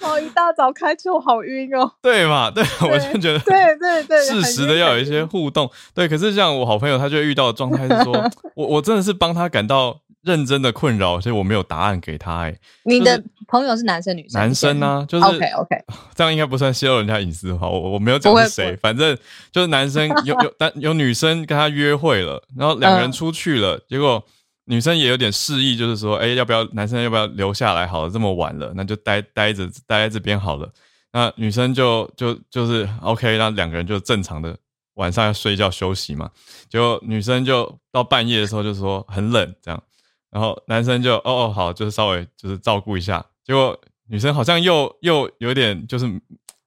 [0.00, 1.90] 我，一大早开车我好晕哦。
[2.02, 2.50] 对嘛？
[2.50, 5.70] 对，我就觉得对对对，适时的要有一些互动。
[5.94, 8.12] 对，可是像我好朋友，他就会遇到的状态是说，
[8.56, 10.00] 我我真的是帮他感到。
[10.22, 12.40] 认真的困扰，所以我没有答案给他。
[12.40, 14.40] 哎，你的朋友是男生女生？
[14.40, 15.04] 男生呢？
[15.08, 15.76] 就是 OK OK，
[16.14, 17.68] 这样应该不算泄露人家隐私的话。
[17.68, 19.16] 我我没有讲是谁，反正
[19.50, 24.22] 就是男生有 有但有女生跟他约会了，然后两个人出去了，结果
[24.66, 27.86] 女生也有点示意，就是说，哎，要不要男生要不要留下来？
[27.86, 30.70] 好了，这么晚了，那就待待着待在这边好了。
[31.12, 34.56] 那女生就就就是 OK，那两个人就正常的
[34.94, 36.30] 晚上要睡觉休息嘛。
[36.68, 39.82] 结果女生就到半夜的时候就说很冷，这样。
[40.30, 46.06] 然后男生就哦哦好，就是稍微就是照顾一下，结果女生好像又又有点就是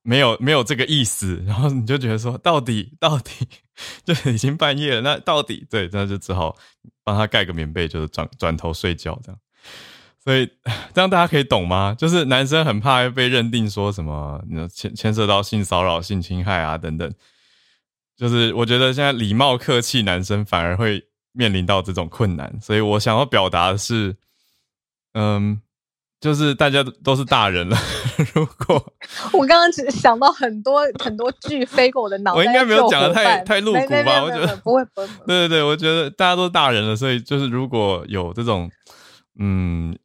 [0.01, 3.47] 没有没有这个意思，然后你就觉得说到底到底
[4.03, 6.55] 就已经半夜了，那到底对，那就只好
[7.05, 9.39] 帮他盖个棉被，就是转转头睡觉这样。
[10.23, 10.45] 所以
[10.93, 11.95] 这样大家可以懂吗？
[11.97, 14.41] 就是男生很怕被认定说什么，
[14.73, 17.09] 牵牵涉到性骚扰、性侵害啊等等。
[18.17, 21.07] 就是我觉得现在礼貌客气，男生反而会。
[21.33, 24.15] 面临到这种困难，所以我想要表达的是，
[25.13, 25.59] 嗯，
[26.21, 27.77] 就是大家都是大人了。
[28.33, 28.93] 如果
[29.33, 34.23] 我刚刚只想到很多很多句飞过我的脑袋，我应该没有讲的太太露骨吧？
[34.23, 35.07] 我觉得不会不会。
[35.25, 38.69] 对对对，我觉得大家都是大人了，所以就是如果有这种
[39.39, 39.97] 嗯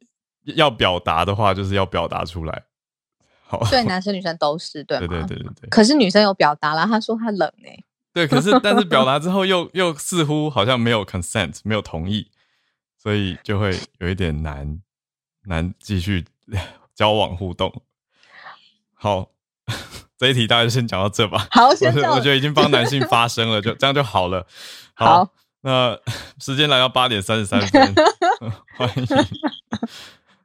[0.55, 2.63] 要表达的话，就是要表达出来。
[3.45, 5.69] 好，对，男生女生都是对，对对对对对。
[5.69, 7.85] 可是女生有表达了，她说她冷哎、欸。
[8.13, 12.29] 对，可是但是表达之后又又似乎好像没有 consent，没有同意，
[12.97, 14.81] 所以就会有一点难。
[15.45, 16.25] 难继续
[16.93, 17.81] 交往互动。
[18.93, 19.31] 好，
[20.17, 21.47] 这一题大家就先讲到这吧。
[21.49, 24.45] 好，先我，我觉得已经帮男性发声了，就这样就好了。
[24.93, 25.97] 好，好，那
[26.39, 27.95] 时间来到八点三十三分，
[28.77, 29.07] 欢迎。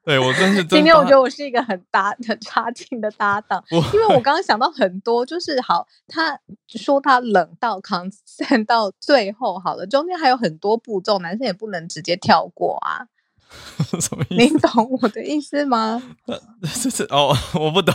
[0.06, 6.38] 对我真是真今天我觉得我是一个很搭很差劲的搭档，因为我刚刚想到很多，就是好，他
[6.68, 13.06] 说他冷到 consent 到最后好了，中间还有很多步骤，男生也不能直接跳过啊。
[14.00, 14.54] 什么意思？
[14.54, 16.02] 你懂我的意思吗？
[16.82, 17.94] 这是哦，我不懂。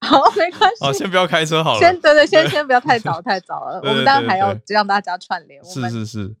[0.00, 0.84] 好，没关系。
[0.84, 1.78] 好，先不要开车好了。
[1.78, 3.80] 先对对，先先不要太早太早了。
[3.82, 5.62] 我们当然还要让大家串联。
[5.64, 6.34] 是是是。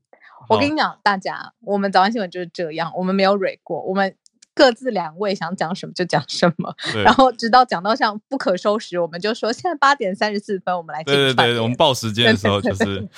[0.48, 4.14] 我跟你讲，大家，我们早安新闻就是这样，我们没有蕊过，我们
[4.58, 13.08] 各自两位想讲什么就讲什么，然后直到讲到像不可收拾，我们就说现在八点三十四分，我们来对对对，我们报时间的时候就是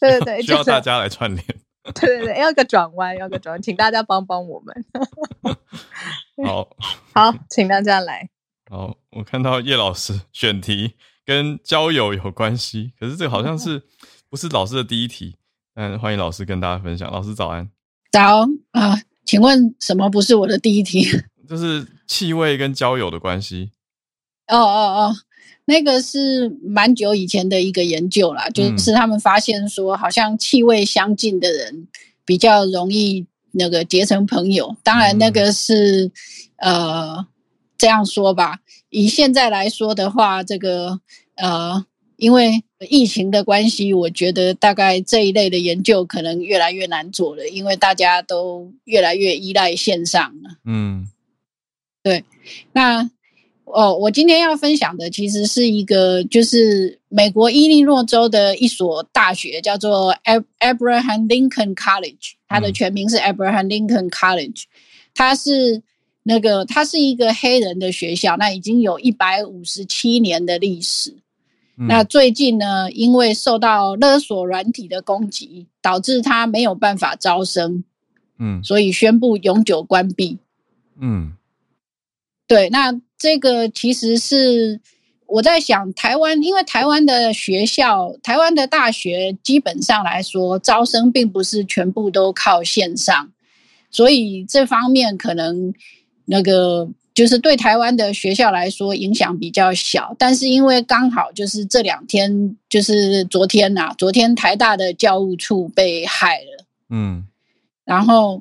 [0.00, 1.46] 对对对， 需要大家来串联。
[1.94, 4.84] 对对对，要个转弯，要个转弯，请大家帮帮我们。
[6.44, 6.68] 好，
[7.14, 8.28] 好，请大家来。
[8.68, 13.84] 好，我看到叶老师选题跟交友有关系，可是这个好像是
[14.28, 15.36] 不是老师的第一题？
[15.76, 17.08] 嗯，欢迎老师跟大家分享。
[17.12, 17.70] 老师早安。
[18.10, 18.40] 早
[18.72, 21.06] 啊，呃，请问什么不是我的第一题？
[21.46, 23.72] 就是气味跟交友的关系。
[24.46, 25.16] 哦哦哦。
[25.66, 31.86] 那个是蛮久以前的一个研究啦，就是他们发现说，好像气味相近的人
[32.24, 34.74] 比较容易那个结成朋友。
[34.82, 36.10] 当然，那个是
[36.56, 37.26] 呃
[37.76, 38.60] 这样说吧。
[38.88, 41.00] 以现在来说的话，这个
[41.34, 41.84] 呃，
[42.18, 50.50] 因为疫情的关系，我觉得大概这一类的研究可能越来越难做了，因为大家都越来越依赖线上了。
[50.66, 51.08] 嗯，
[52.02, 52.22] 对，
[52.72, 53.10] 那。
[53.70, 60.16] 哦，我今天要分享的其实是一个，就是美国伊利诺州的一所大学，叫做
[60.58, 64.62] Abraham Lincoln College，它的全名是 Abraham Lincoln College，
[65.12, 65.82] 它是
[66.22, 71.14] 那个它是一个黑人的学校，那已经有一百五十七年的历史。
[71.86, 77.84] 那最近呢，因为受到勒索软体的攻击，导致他没有办法招生，
[78.38, 80.38] 嗯，所以宣布永久关闭。
[81.00, 81.34] 嗯，
[82.46, 83.00] 对，那。
[83.20, 84.80] 这个其实是
[85.26, 93.32] 我在想，台湾因为台湾的学校、台湾的大学基本上来说，招生并不是全部都靠线上，
[93.90, 95.74] 所以这方面可能
[96.26, 100.14] 那个就是对台湾的学校来说影响比较小。
[100.16, 107.26] 但是因为刚好就是这两天，就是昨天呐、啊，昨天台大的教务处被害了，嗯，
[107.84, 108.40] 然后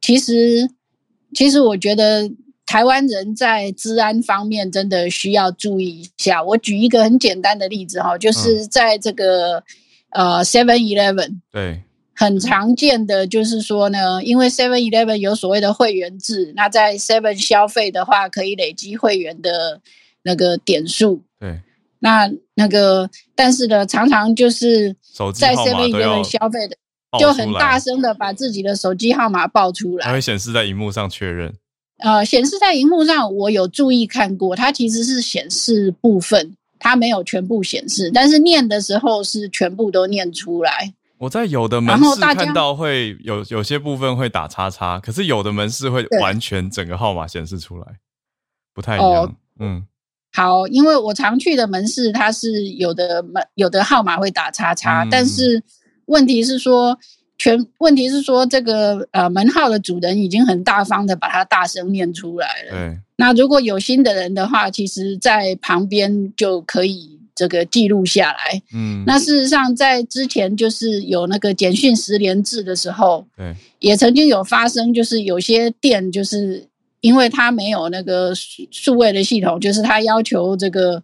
[0.00, 0.70] 其实
[1.34, 2.30] 其实我觉得。
[2.64, 6.42] 台湾人在治安方面真的需要注意一下。
[6.42, 9.62] 我举一个很简单的例子哈，就是在这个、
[10.10, 11.82] 嗯、呃 Seven Eleven，对，
[12.14, 19.80] 很常见的就是说呢，因为 Seven Eleven 有所谓的会员制，那在 Seven 消费的话可以累积会员的
[20.22, 21.60] 那个点数，对，
[22.00, 24.94] 那那个但是呢，常常就是
[25.34, 26.76] 在 Seven Eleven 消费的
[27.18, 31.54] 就很大声的把自己的手机号码报出来，它会显示在荧幕上确认。
[31.98, 40.92] 呃，显示在荧幕上，我有注意看过，它其实是显示部分，它没有全部显示，但是念的时候是全部都念出来。
[41.22, 47.86] 我在有的门市看到会有有些部分会打叉叉，可是有的门市会完全整个号码显示出来，
[48.74, 49.08] 不太一样。
[49.08, 49.86] 哦、嗯，
[50.32, 55.62] 好，因为我常去的门市，它是有的门有的号码会打叉叉，嗯、但是
[56.06, 56.98] 问题是说。
[57.38, 62.70] 全问题是说，这个呃门号的主人已经很大方的把它大声念出来了。
[62.70, 68.62] 对，那如果有心的人的话，其实在旁边就可以这个记录下来。
[68.74, 76.66] 嗯，那事实上在之前就是有那个简讯十连制的时候，对，也曾经有发生，就是有些店就是
[77.00, 81.02] 因为他没有那个数数位的系统，就是他要求这个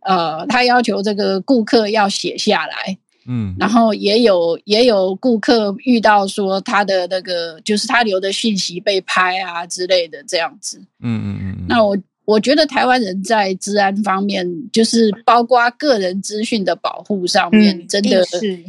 [0.00, 2.98] 呃，他要求这个顾客要写下来。
[3.28, 10.78] 嗯，然后也有也有顾客遇到说他的那个就是他留的讯息被拍啊之类的这样子。
[11.02, 11.66] 嗯嗯嗯。
[11.68, 18.64] 那我我觉得台湾人在治安方面，就是包括个人资讯的保护上面，真的是，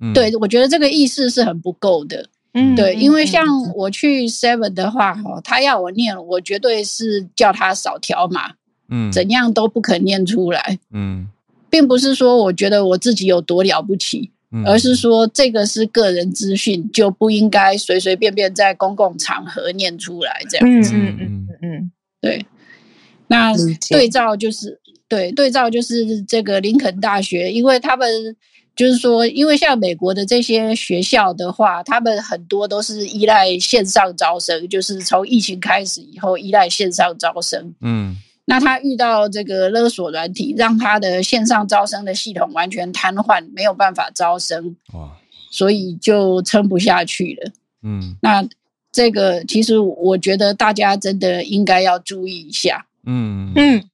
[0.00, 2.28] 嗯，对，我觉得这个意识是很不够的。
[2.56, 3.44] 嗯，对，因为像
[3.74, 8.52] 我去 Seven 的话，哈，他要我念，我绝对是叫他扫条码，
[8.88, 11.28] 嗯，怎样都不肯念出来，嗯，
[11.68, 22.46] 并不是说我觉得我自己有多了不起，嗯，而是说这个是个人资讯，就不应该随随便便在公共场合念出来，这样子，嗯嗯嗯，对，
[23.28, 23.52] 那
[23.90, 28.36] 对照就是对对照就是这个林肯大学，因为他们。
[28.76, 37.72] 就是说，因为像美国的这些学校的话，他们很多都是依赖线上招生，就是从疫情开始以后依赖线上招生。
[37.82, 38.16] 嗯，
[38.46, 44.74] 那他遇到这个勒索软体，让他的线上招生的系统完全瘫痪，没有办法招生。
[44.92, 45.16] 哇，
[45.52, 47.52] 所以就撑不下去了。
[47.84, 48.44] 嗯，那
[48.90, 52.84] 这个其实我觉得大家真的应该要注意一下。
[53.06, 53.84] 嗯嗯，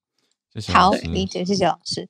[0.73, 2.07] 好，理解，谢谢老师。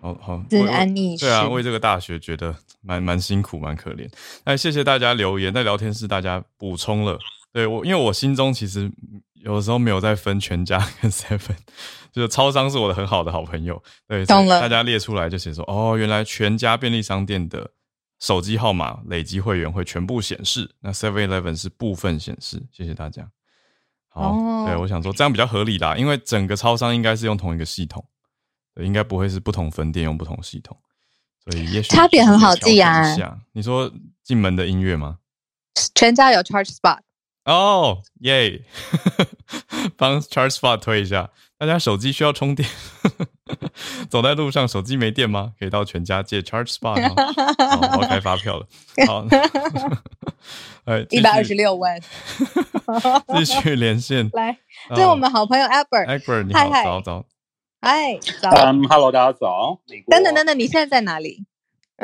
[0.00, 1.16] 好好，是安妮。
[1.16, 4.08] 对啊，为这个大学觉得蛮蛮辛苦，蛮可怜。
[4.44, 7.18] 那谢谢大家留言，在聊天室大家补充了。
[7.52, 8.88] 对我，因为我心中其实
[9.34, 11.56] 有时候没有在分全家跟 seven，
[12.12, 13.82] 就是超商是我的很好的好朋友。
[14.06, 14.60] 对，懂了。
[14.60, 17.68] 大家列出来就写说，哦，原来全家便利商店的
[18.20, 22.62] 手机号码累积会员会全部显示，那 seven eleven 是部分显示。
[22.70, 23.28] 谢谢大家。
[24.18, 28.04] 好，哦、对，我想说这样比较合理啦，因为整个超商应该是用同一个系统。
[28.80, 30.78] 应该不会是不同分店用不同系统，
[31.42, 33.02] 所以也许差别很好记啊。
[33.50, 33.92] 你说
[34.22, 35.18] 进门的音乐吗？
[35.96, 37.00] 全家有 Charge Spot
[37.48, 38.62] 哦，耶！
[39.96, 42.68] 帮 Charge Spot 推一下，大家手机需要充电，
[44.10, 45.54] 走在路上手机没电吗？
[45.58, 47.14] 可以到全家借 Charge Spot 哦。
[47.66, 48.66] 好，我要开发票了。
[49.06, 49.24] 好，
[51.08, 51.98] 一百二十六万，
[53.34, 54.28] 继续连线。
[54.34, 54.58] 来，
[54.90, 57.24] 这是我们好朋友 Albert，Albert，你好，早早。
[57.80, 58.50] 哎，早。
[58.50, 59.80] 嗯，Hello，大家早。
[60.08, 61.46] 等等等等，你现在在哪里？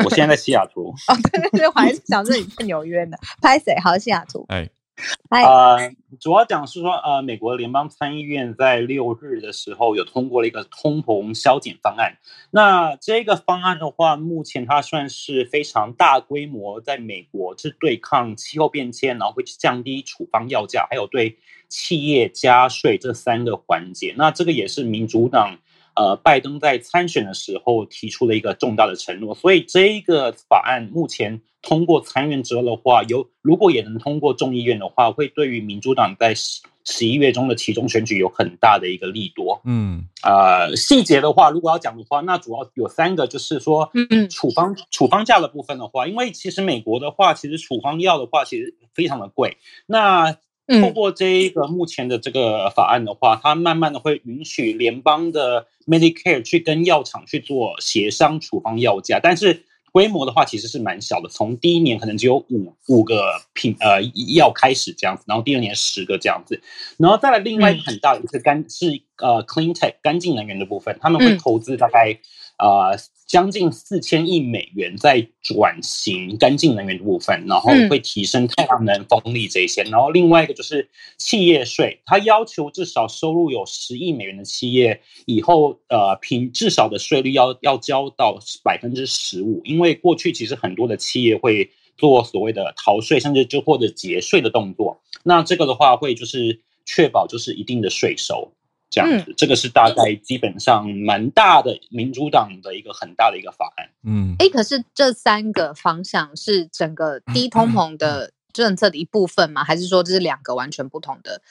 [0.05, 0.95] 我现在在西雅图。
[1.09, 3.17] 哦，对对对，我还是想着你在纽约呢。
[3.43, 3.79] 拍谁？
[3.81, 4.45] 好，西雅图。
[4.49, 4.69] 哎，
[5.31, 12.17] 呃，主要讲是说，呃，美国联邦参议院在六日的时候有通过了一个通膨削减方案。
[12.51, 21.37] 那这个方案的话，目前它算是非常大规模，在美国是对抗气候变迁，然后会去降低处方药价，还有对
[21.69, 24.15] 企业加税这三个环节。
[24.17, 25.59] 那这个也是民主党。
[25.95, 39.61] 呃，拜登在参选的时候提出了一个重大的承诺，所以这个法案目前通过参院之后的话，有如果也能通过众议院的话，会对于民主党在十十一月中的其中选举有很大的一个利多。
[39.65, 49.57] 嗯，呃，细节的话，如果要讲的话，那主要有三个，就是说，嗯，处方处方价的部分的话，因为其实美国的话，其实处方药的话，其实非常的贵。
[49.87, 50.37] 那
[50.81, 64.03] 透过这一个目前的这个法案的话，它慢慢的会允许联邦的 Medicare 去跟药厂去做协商处方药价，但是规模的话其实是蛮小的，从第一年可能只有五五个品呃
[64.35, 66.61] 药开始这样子，然后第二年十个这样子，
[66.97, 72.19] 然后再来另外一个很大的一个干是呃 Clean Tech 干净能源的部分，他们会投资大概
[72.59, 72.99] 呃。
[73.35, 79.83] 将近四千亿美元在转型干净能源的部分，然后会提升太阳能、风力这些。
[79.83, 89.61] 然后另外一个就是企业税，它要求至少收入有十亿美元的企业以后，呃，平至少的税率要要交到百分之十五。
[89.65, 95.03] 因为过去其实很多的企业会做所谓的逃税，甚至就或者节税的动作。
[95.25, 98.53] 那这个的话会就是确保就是一定的税收。
[98.95, 103.91] 这样子，嗯、这个是大概基本上蛮大的民主党的一个很大的一个法案。
[104.05, 109.63] 嗯，哎，可是这三个方向是整个低通膨的政策的一部分吗？
[109.63, 111.43] 嗯、还是说这是两个完全不同的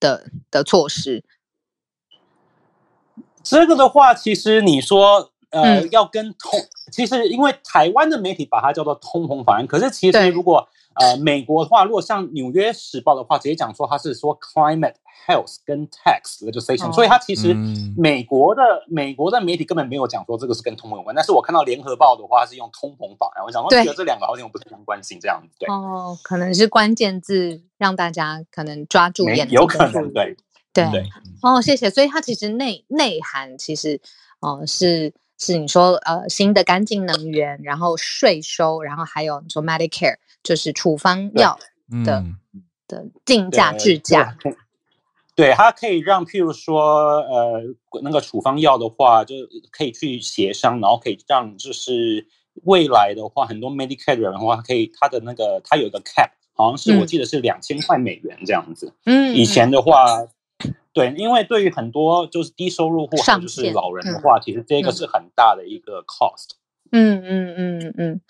[0.00, 1.22] 的的措施？
[3.44, 6.58] 这个的话，其实你说呃，嗯、要跟通，
[6.90, 14.94] 其实因为台湾的媒体把它叫做通膨法案，可是其实如果呃美国的话，如果像《纽约时报》的话，直接讲说它是说 climate。
[15.28, 17.54] Health 跟 Tax legislation，、哦、所以它其实
[17.94, 21.14] 美国的、嗯、美国的媒体根本没有讲说这个是跟通膨有关。
[21.14, 25.54] 但是我看到联合报的话，它是用通膨法案，我想说觉得这两个好像有不相关性这样子。
[25.58, 30.34] 对哦，可能是关键字让大家可能抓住眼，有可能对
[30.72, 31.04] 对对。
[31.42, 31.90] 哦，谢谢。
[31.90, 34.00] 所以它其实内内涵其实
[34.40, 41.58] 哦、呃、是是你说呃新的干净能源，然后税收，然后还有你说 Medicare 就是处方药
[42.04, 42.36] 的、嗯、
[42.86, 44.36] 的定价制价。
[45.34, 47.62] 对，它可以让，譬如说，呃，
[48.02, 49.36] 那个处方药的话，就
[49.70, 52.26] 可以去协商，然后可以让，就是
[52.64, 58.92] 未来的话，很多 Medicare 的人的话，可以他的那个，他有一个 cap，好像是我记得是两千块美元这样子。
[59.06, 60.26] 嗯，以前的话，
[60.92, 66.56] 对，因为对于很多就是低收入户或者就是老人的话，嗯、其实这个是很大的一个 cost。
[66.92, 68.20] 嗯嗯嗯嗯，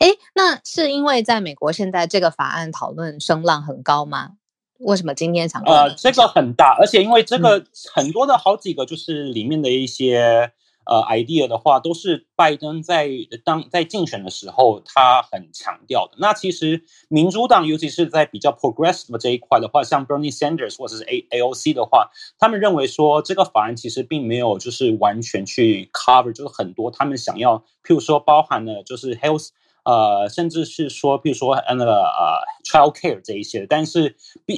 [0.00, 4.30] 哎、欸，那是因为在美国现在这个法案讨论声浪很高吗？
[4.78, 5.62] 为什么今天想？
[5.62, 7.64] 呃，这个很大，而且因为这个
[7.94, 10.52] 很多的好几个就是里面的一些。
[10.86, 13.10] 呃，idea 的话，都是拜登在
[13.44, 16.16] 当在竞选的时候，他很强调的。
[16.18, 29.48] 那其实民主党，尤其是在比较 progressive 这一块的话，像 Bernie Sanders 或者是 A AOC 的话，他们认为说这个法案其实并没有就是完全去 cover，就是很多他们想要，譬如说包含了就是 health。
[29.86, 34.16] 呃，甚至是说，比如说那个呃，child care 这一些，但是，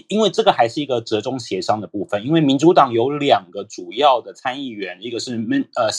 [0.08, 5.90] 因为这个还是一个折中协商的部分，因为民主党有两个主要的参议员，一个是 Men 呃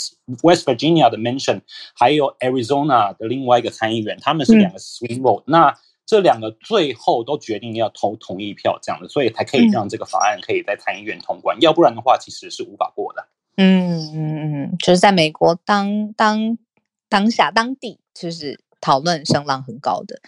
[0.42, 1.62] West Virginia 的 Mention，
[1.94, 5.78] 还有 Arizona 的另外一个参议员，他们是两个 swing vote，、嗯、那
[6.08, 13.28] 这两个最后都决定要投同意票这样的，所以才可以让这个法案可以在参议院通关，嗯、要不然的话其实是无法过的。
[13.58, 16.58] 嗯嗯嗯，就是在美国当当
[17.08, 18.60] 当下当地就是。
[18.82, 20.20] 讨论声浪很高的，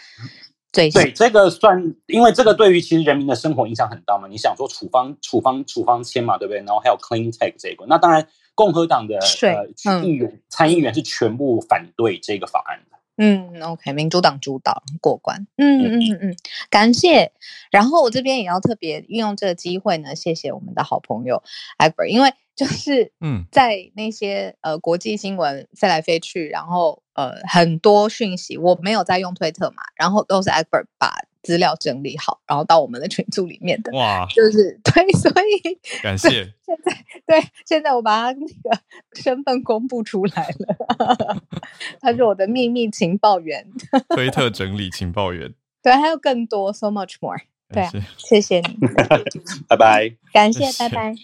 [0.71, 4.27] 对对，这个算，因为这个对于其实人民的生活影响很大嘛。
[4.27, 6.59] 你想说处方处方处方签嘛，对不对？
[6.59, 12.97] 然后还有 Clean Tech 这个，那当然共和党的呃议员、嗯、参议员是全部反对这个法案的。
[13.17, 15.45] 嗯，OK，民主党主导过关。
[15.57, 16.35] 嗯嗯嗯嗯，
[16.69, 17.31] 感谢。
[17.69, 21.43] 然后我这边也要特别运用这个机会呢，谢谢我们的好朋友
[21.77, 22.33] Egbert，因为。
[22.53, 31.13] 就是嗯，在那些呃国际新闻飞来飞去，然后呃很多讯息，我没有在用推特嘛，然后都是 Albert 把
[31.43, 33.91] 资料整理好，然后到我们的群组里面的。
[33.93, 36.29] 哇，就是对，所以感谢。
[36.29, 38.79] 现在对，现在我把他那个
[39.13, 41.37] 身份公布出来了，
[41.99, 43.67] 他是我的秘密情报员，
[44.15, 45.53] 推特整理情报员。
[45.81, 47.39] 对，还有更多，so much more。
[47.73, 48.77] 对啊，谢谢你，
[49.67, 51.15] 拜拜，感谢，拜拜。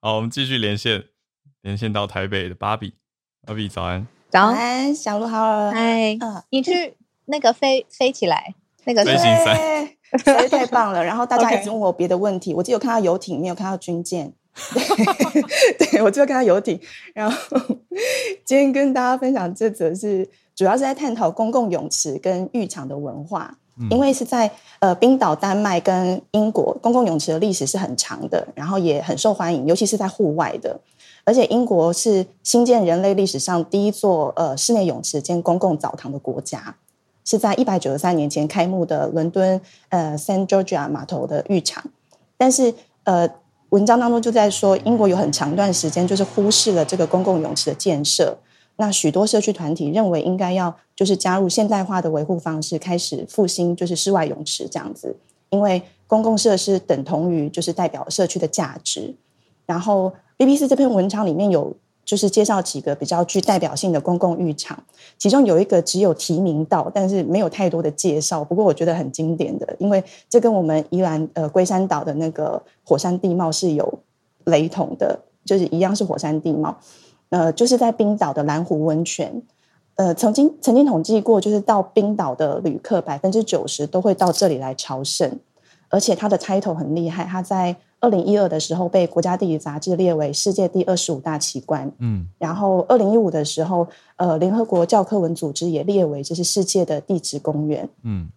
[0.00, 1.04] 好，我们继续连线，
[1.62, 2.94] 连线到台北的芭比，
[3.46, 4.06] 芭比早安，
[4.36, 11.00] 早安，小鹿好了，哎，嗯，你去那个飞飞起来，那个飞行伞，实在太棒了。
[11.02, 14.30] 然后大家一直问我别的问题.我只有看到游艇，没有看到军舰。
[15.78, 16.78] 对， 对我只有看到游艇。
[17.14, 17.58] 然后
[18.44, 23.56] 今天跟大家分享这则是，主要是在探讨公共泳池跟浴场的文化。
[23.90, 30.80] 因为是在呃冰岛、丹麦跟英国，公共泳池的历史是很长的，然后也很受欢迎，尤其是在户外的。
[31.26, 36.76] 而且英国是新建人类历史上第一座呃室内泳池兼公共澡堂的国家，
[37.24, 41.84] 是在一百九十三年前开幕的伦敦呃 s a n t George 码头的浴场。
[42.38, 42.72] 但是
[43.02, 43.28] 呃
[43.70, 48.38] 文章当中就在说，英国有很长一段时间就是忽视了这个公共泳池的建设。
[48.76, 55.16] 那许多社区团体认为应该要就是加入现代化的维护方式，开始复兴就是室外泳池这样子，
[55.50, 59.16] 因为公共设施等同于就是代表社区的价值。
[59.64, 61.74] 然后 BBC 这篇文章里面有
[62.04, 64.80] 就是介绍几个比较具代表性的公共浴场，
[65.18, 68.44] 其中有一个只有提名到，但是没有太多的介绍。
[68.44, 73.98] 不过我觉得很经典的，因为这跟我们宜兰呃龟山岛的那个火山地貌是有
[74.44, 76.76] 雷同的，就是一样是火山地貌。
[77.30, 79.42] 呃，就是在冰岛的蓝湖温泉，
[79.96, 85.40] 呃，曾经曾经统计过，就是到冰岛的旅客百分之九十都会到这里来朝圣，
[85.88, 93.86] 而且它的 title 很厉害，它在二零一二的时候被国家地理杂志列为世界第二十五大奇观，嗯，然后二零一五的时候，
[94.16, 98.28] 呃，联合国教科文组织也列为这是世界的地质公园，嗯，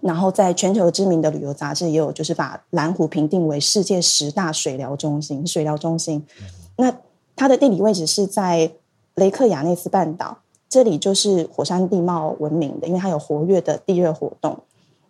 [0.00, 6.46] 然后在全球知名的旅游杂志也有就是把蓝湖评定为世界十大水疗中心，水疗中心，嗯、
[6.76, 6.94] 那。
[7.40, 8.68] 它的地理位置是在
[9.14, 10.38] 雷克雅内斯半岛，
[10.68, 14.58] 这里就是火山地貌闻名的，因为它有活跃的地热活动。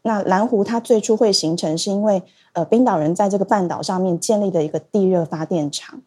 [0.09, 2.23] 那蓝湖它最初会形成，是因为
[2.55, 6.01] 呃冰岛人在这个半岛上面建立的一个地热发电厂，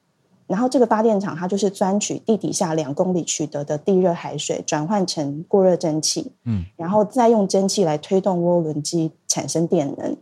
[0.47, 10.17] 然后这个发电厂它就是钻取地底下两公里取得的地热海水，转换成过热蒸汽，嗯，然后再用蒸汽来推动涡轮机产生电能。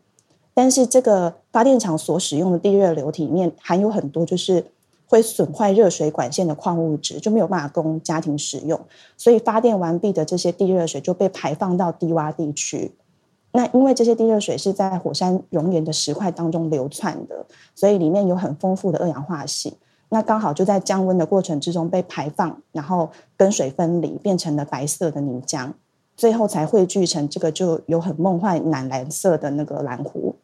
[0.53, 4.65] 但是这个发电厂所使用的地热流体里面含有很多就是。
[5.11, 8.79] 会损坏热水管线的矿物质，就没有办法供家庭使用，
[9.17, 12.91] 所以发电完毕的这些地热水就被排放到低洼地区。
[13.51, 19.73] 那因为这些地热水是在火山熔岩的石块当中流窜的，所以里面有很丰富的二氧化矽。
[20.09, 25.71] 那刚好就在降温的过程之中被排放，然后跟水分离，变成了白色的泥浆，
[26.17, 30.35] 最后才汇聚成这个就有很梦幻蓝蓝色的那个蓝湖。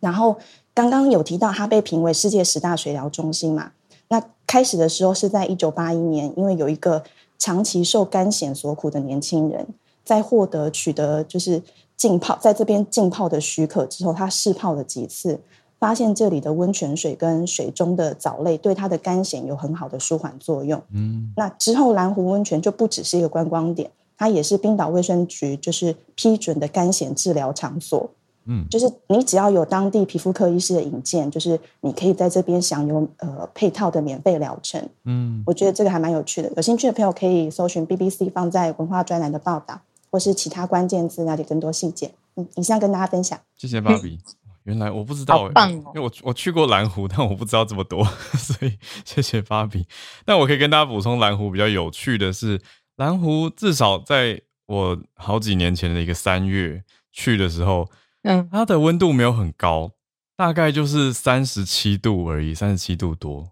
[0.00, 0.36] 然后
[0.74, 3.72] 刚刚有提到它被评为世界十大水疗中心嘛？
[4.08, 7.02] 那开始的时候是在一九八一年，因为有一个
[7.38, 9.66] 长期受干癬所苦的年轻人，
[10.04, 11.62] 在获得取得就是
[12.02, 15.38] 浸泡在这边浸泡的许可之后，他试泡了几次，
[15.78, 20.82] 发现这里的温泉水跟水中的藻类对他的干癬有很好的舒缓作用。
[20.92, 23.88] 嗯，那之后蓝湖温泉就不只是一个观光点，
[24.18, 28.10] 它也是冰岛卫生局就是批准的干癬治疗场所。
[28.46, 34.84] 嗯，就是你只要有当地皮肤科医师的引荐，就是你可以在这边享有呃配套的免费疗程。
[35.04, 39.80] 嗯，我觉得这个还蛮有趣的，有兴趣的朋友可以搜寻 BBC 放在文化专栏的报道，
[40.12, 42.14] 或是其他关键字，了解更多细节。
[42.36, 43.40] 嗯，以上跟大家分享。
[43.56, 44.20] 谢谢芭比。
[44.64, 48.04] 原来我不知道，哦、因为我我去过蓝湖，但我不知道这么多，
[48.36, 49.84] 所以谢谢芭比。
[50.24, 52.60] 但我可以跟大家补充，蓝湖比较有趣的是，
[52.96, 57.88] 蓝湖至少在我好几年前的一个三月去的时候。
[58.22, 59.90] 嗯，它的温度没有很高，
[60.36, 63.50] 大概就是三十七度而已，三十七度多，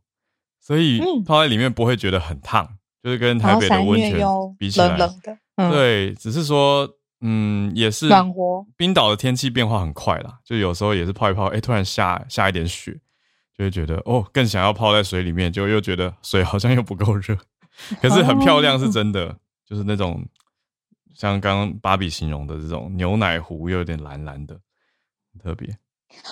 [0.60, 4.24] 所以泡在里面不会觉得很烫，嗯、就是跟台北的温泉
[4.56, 5.36] 比起来，冷冷的。
[5.68, 6.88] 嗯、对，只是说，
[7.20, 8.66] 嗯，也是暖和。
[8.76, 13.00] 冰岛的天气变化很快啦，就有时候也是泡一泡，哎、欸，突然下下一点雪，
[13.56, 17.36] 就会觉得哦，更想要泡在水里面，就又觉得水好像又不够热，
[18.00, 19.36] 可是很漂亮，是真的，哦、
[19.66, 20.24] 就是那种。
[21.12, 24.58] 像刚刚芭比形容的这种牛奶湖，又有点蓝蓝的，
[25.30, 25.76] 很特别。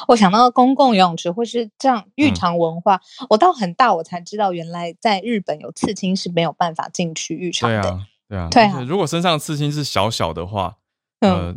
[0.07, 8.01] 我想到公共游泳池会是这样浴场文化，嗯、我到很大我才知道，原来在日本有刺青是没有办法进去浴场的。
[8.29, 8.83] 对啊，对啊。
[8.83, 10.77] 如果身上刺青是小小的话，
[11.21, 11.57] 嗯、呃，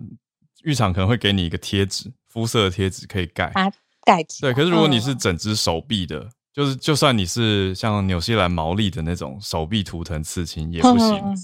[0.64, 3.72] 浴场可能会给你一个贴纸，肤色的贴纸可以盖，啊，
[4.06, 4.42] 盖起。
[4.42, 11.18] 对，可是如果你是整只手臂的，嗯、就是就算你是像纽西兰毛利的那种手臂图腾刺青也不行。
[11.18, 11.36] 嗯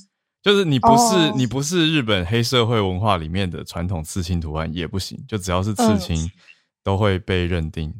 [0.43, 1.35] 就是你不是、oh.
[1.35, 6.15] 你不是日本黑社会文化里面的传统刺青图案也不行，就只要是刺青
[6.81, 7.93] 都会被认定。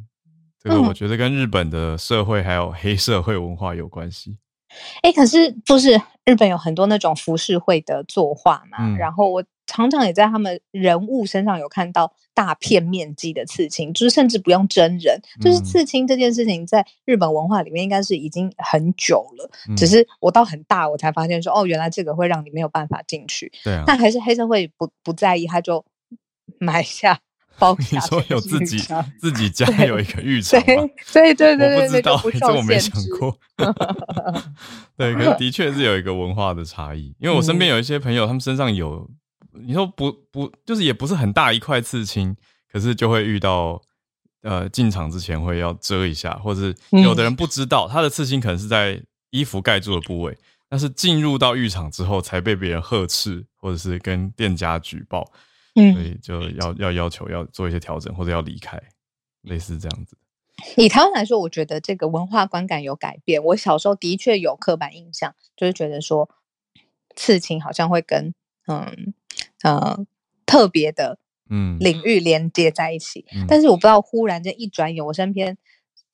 [0.58, 4.38] 这个我觉得跟日本的社会还有黑社会文化有关系。
[5.02, 8.78] 哎、欸，可是不是日本有很多那种浮世绘的作画嘛？
[8.82, 9.44] 嗯、然后我。
[9.70, 19.52] 常常也在他们人物身上有看到大片面积的刺青，就是甚至不用真人，就是刺青这件事情在日本文化里面应该是已经很久了。
[19.68, 23.52] 嗯、只是我到很大我才发现说，哦，原来这个会让你没有办法进去。
[23.62, 25.84] 对啊，但还是黑社会不不在意，他就
[26.60, 27.20] 买下
[27.60, 27.76] 包。
[27.92, 28.78] 你说有自己
[29.20, 30.66] 自己家有一个浴场吗？
[31.14, 33.38] 对对对对，我不知道，这我没想过。
[34.98, 39.10] 对，可是的确是有一个文化的差异，因为我身边有一些朋友，他们身上有。
[39.60, 42.36] 你说不不，就是也不是很大一块刺青，
[42.72, 43.82] 可是就会遇到，
[44.44, 49.02] 呃，进场之前会要遮一下，或者是有的人不知道他的刺青可能是在
[49.32, 50.38] 衣服盖住的部位，
[50.70, 55.28] 但是进入到浴场之后才被别人呵斥，或者是跟店家举报，
[55.78, 58.78] 嗯，所以就要要要求要做一些调整，或者要离开，
[59.44, 60.18] 类似这样子。
[60.76, 63.42] 以台湾来说，我觉得这个文化观感有改变。
[63.44, 66.30] 我小时候的确有刻板印象，就是觉得说
[67.16, 68.34] 刺青好像会跟
[68.68, 69.14] 嗯。
[69.64, 70.06] 呃，
[70.46, 71.20] 特别的
[71.50, 75.58] 嗯领域连接在一起，嗯、但是我不知道，忽然间一转眼，我身边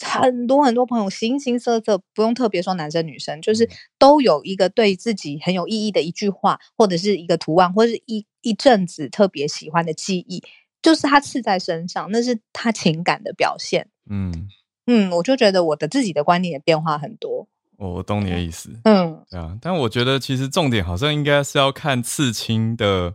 [0.04, 10.44] 很多很多朋友，形形色色，不用特别说男生女生，就是都有一个对自己很有意义的一句话，或者是一个图案，或者是一一阵子特别喜欢的记忆，
[10.82, 13.88] 就是他刺在身上，那是他情感的表现。
[14.10, 14.48] 嗯
[14.86, 17.48] 嗯，我就觉得我的自己的观念也变化很多。
[17.78, 23.14] 我懂你的意思，嗯，对啊，但我觉得其实重点好像应该是要看刺青的，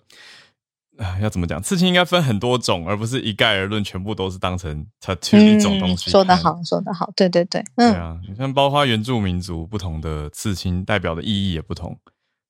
[0.99, 1.62] 啊，要怎么讲？
[1.62, 6.11] 刺青应该分很多种，而不是一概而论，全部都是当成 tattoo 一种东西。
[6.11, 11.96] 说得好，说得好，对对对，嗯，对啊，你像，包括原住民族不同的刺青代表的意义也不同，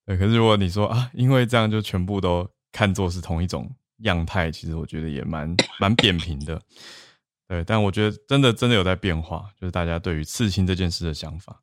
[0.07, 0.17] 对。
[0.17, 6.59] 可是如果你说啊，因为这样就全部都看作是同一种样态，其实我觉得也蛮蛮扁平的，
[7.47, 7.63] 对。
[7.65, 11.61] 但我觉得真的真的有在变化，就是大家对于刺青这件事的想法。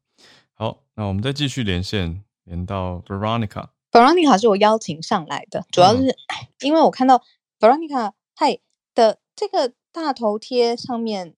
[0.53, 3.69] 好，那我们再继续连线，连到 Veronica。
[3.95, 6.15] Veronica 是我邀请上来的，主要是、嗯、
[6.59, 7.23] 因为我看到
[7.61, 8.59] Veronica 嗨
[8.93, 11.33] 的这个大头贴上面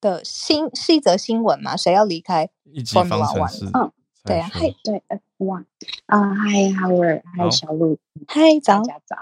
[0.00, 1.76] 的新是一则新闻嘛？
[1.76, 2.50] 谁要离开
[2.86, 3.70] Formula One？
[3.72, 3.92] 嗯，
[4.24, 5.66] 对啊，嗨，对，F one
[6.06, 9.16] 啊，嗨，Howard，嗨，小路，嗨，早，大家早，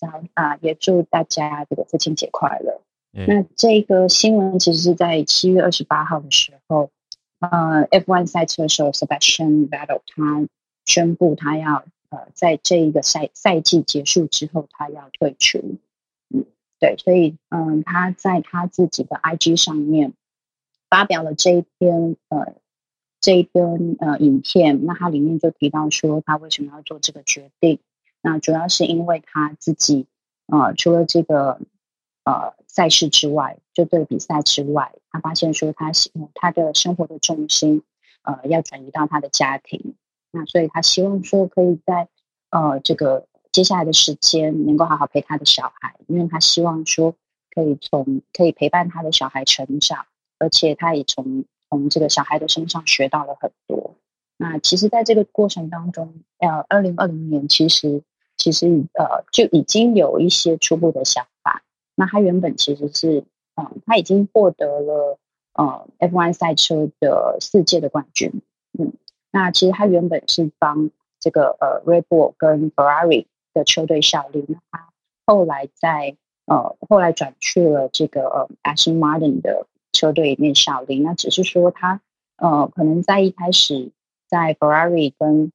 [0.00, 2.80] 早啊，也祝大家这个父亲节快乐。
[3.12, 3.26] Yeah.
[3.28, 6.90] 那这个新闻其实是在七月二十八号的时候。
[7.38, 10.46] 呃，F1 赛车手 Sebastian Vettel 他
[10.84, 15.78] 宣布他要呃在这一个赛赛季结束之后他要退出，
[16.28, 16.44] 嗯，
[16.78, 20.12] 对，所以嗯他在他自己的 IG 上面
[20.88, 22.54] 发表了这一篇呃
[23.20, 27.78] 这一篇呃影片，那他里面就提到说他为什么要做这个决定，
[28.20, 30.06] 那主要是因为他自己
[30.46, 31.60] 呃除了这个
[32.24, 32.54] 呃。
[32.70, 37.82] 赛事之外，就对比赛之外，他发现说他喜他的生活的重心，
[38.22, 39.96] 呃，要转移到他的家庭。
[40.32, 42.08] 那所以他希望说可以在
[42.50, 47.14] 呃这个接下来的时间能够好好陪他的小孩，因为他希望说
[47.54, 50.06] 可以从可以陪伴他的小孩成长，
[50.38, 53.96] 而且他也从从这个小孩的身上学到了很多。
[54.36, 58.02] 那其实，在这个过程当中，呃，二零二零年其实
[58.38, 61.62] 其实呃就已经有一些初步的想法。
[61.94, 63.18] 那他原本其实是，
[63.56, 65.18] 嗯、呃，他已经获得了
[65.52, 68.40] 呃 F1 赛车的四届的冠军，
[69.32, 74.88] 那其实他原本是帮这个呃 Red Bull 跟 Ferrari 的车队效力，那他
[75.26, 76.16] 后来在
[76.46, 82.00] 呃后来转去了这个呃 Aston Martin 的车队里面效力，那只是说他
[82.36, 83.92] 呃可能在一开始
[84.28, 85.52] 在 Ferrari 跟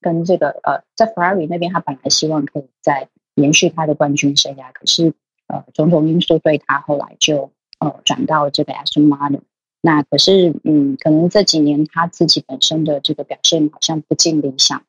[0.00, 5.12] 跟这个呃在 Ferrari 那边，他本来希望可以再延续他的冠军生涯，可是
[5.46, 9.42] 呃种种因素对他后来就呃转到这个 Aston Martin，
[9.80, 14.82] 那可是嗯可能这几年他自己本身的这个表现好像不尽理想。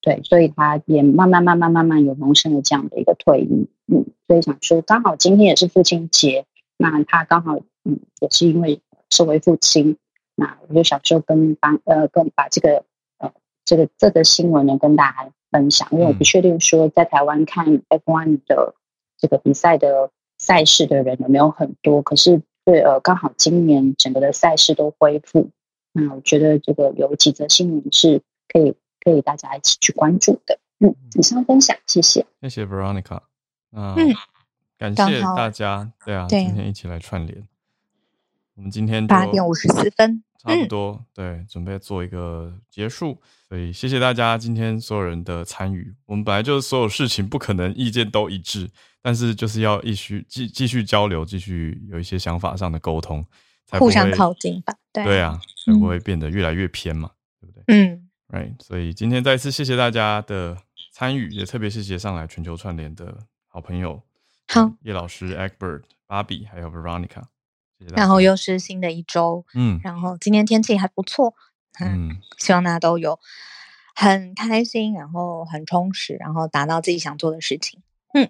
[0.00, 8.80] 对，所以他也慢慢、慢慢、慢慢有萌生了这样的一个退役，嗯，所以想说，刚好今天也是父亲节，那他刚好，嗯，也是因为
[9.10, 9.96] 身为父亲，
[10.36, 12.84] 那我就想说跟帮呃跟把这个
[13.18, 13.32] 呃
[13.64, 18.76] 这个这个新闻呢跟大家分享，因为我不确定说在台湾看 F1 的
[19.18, 25.48] 这个比赛的赛事的人有没有很多，可是对呃刚好今年整个的赛事都恢复，
[25.92, 28.20] 那我觉得这个有几则新闻是
[28.52, 28.74] 可以。
[29.00, 33.20] 可以大家一起去关注的，嗯，以上分享，谢谢，谢谢 Veronica，
[33.72, 34.14] 嗯，嗯
[34.76, 37.48] 感谢大家，对啊，对今天一起来串联，
[38.58, 43.16] 我们今天八点五十四分，差不多，对，准备做一个结束，
[43.48, 45.94] 所以谢谢大家今天所有人的参与。
[46.06, 48.68] 我们本来就是所有事情不可能意见都一致，
[49.00, 53.24] 但是就是要继续继继续交流，继续有一些想法上的沟通，
[53.64, 57.62] 才互相靠近吧，对，对啊，才不会变得越来越偏嘛，对不对？
[57.68, 58.08] 嗯。
[58.26, 60.58] Right，所以今天再次谢谢大家的
[60.92, 64.02] 参与，也特别谢谢上来全球串联的好朋友，
[64.48, 67.22] 好，叶老师、Egbert、芭比还有 Veronica。
[67.94, 71.34] 然后又是新的一周，嗯，然后今天天气还不错，
[71.80, 73.18] 嗯， 嗯，希望大家都有
[73.94, 77.80] 很开心，然后很充实，然后达到自己想做的事情，
[78.14, 78.22] 嗯，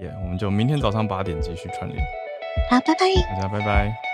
[0.00, 2.02] 耶，yeah, 我们就明天早上八点继续串联，
[2.70, 4.11] 好，拜拜，大家拜拜。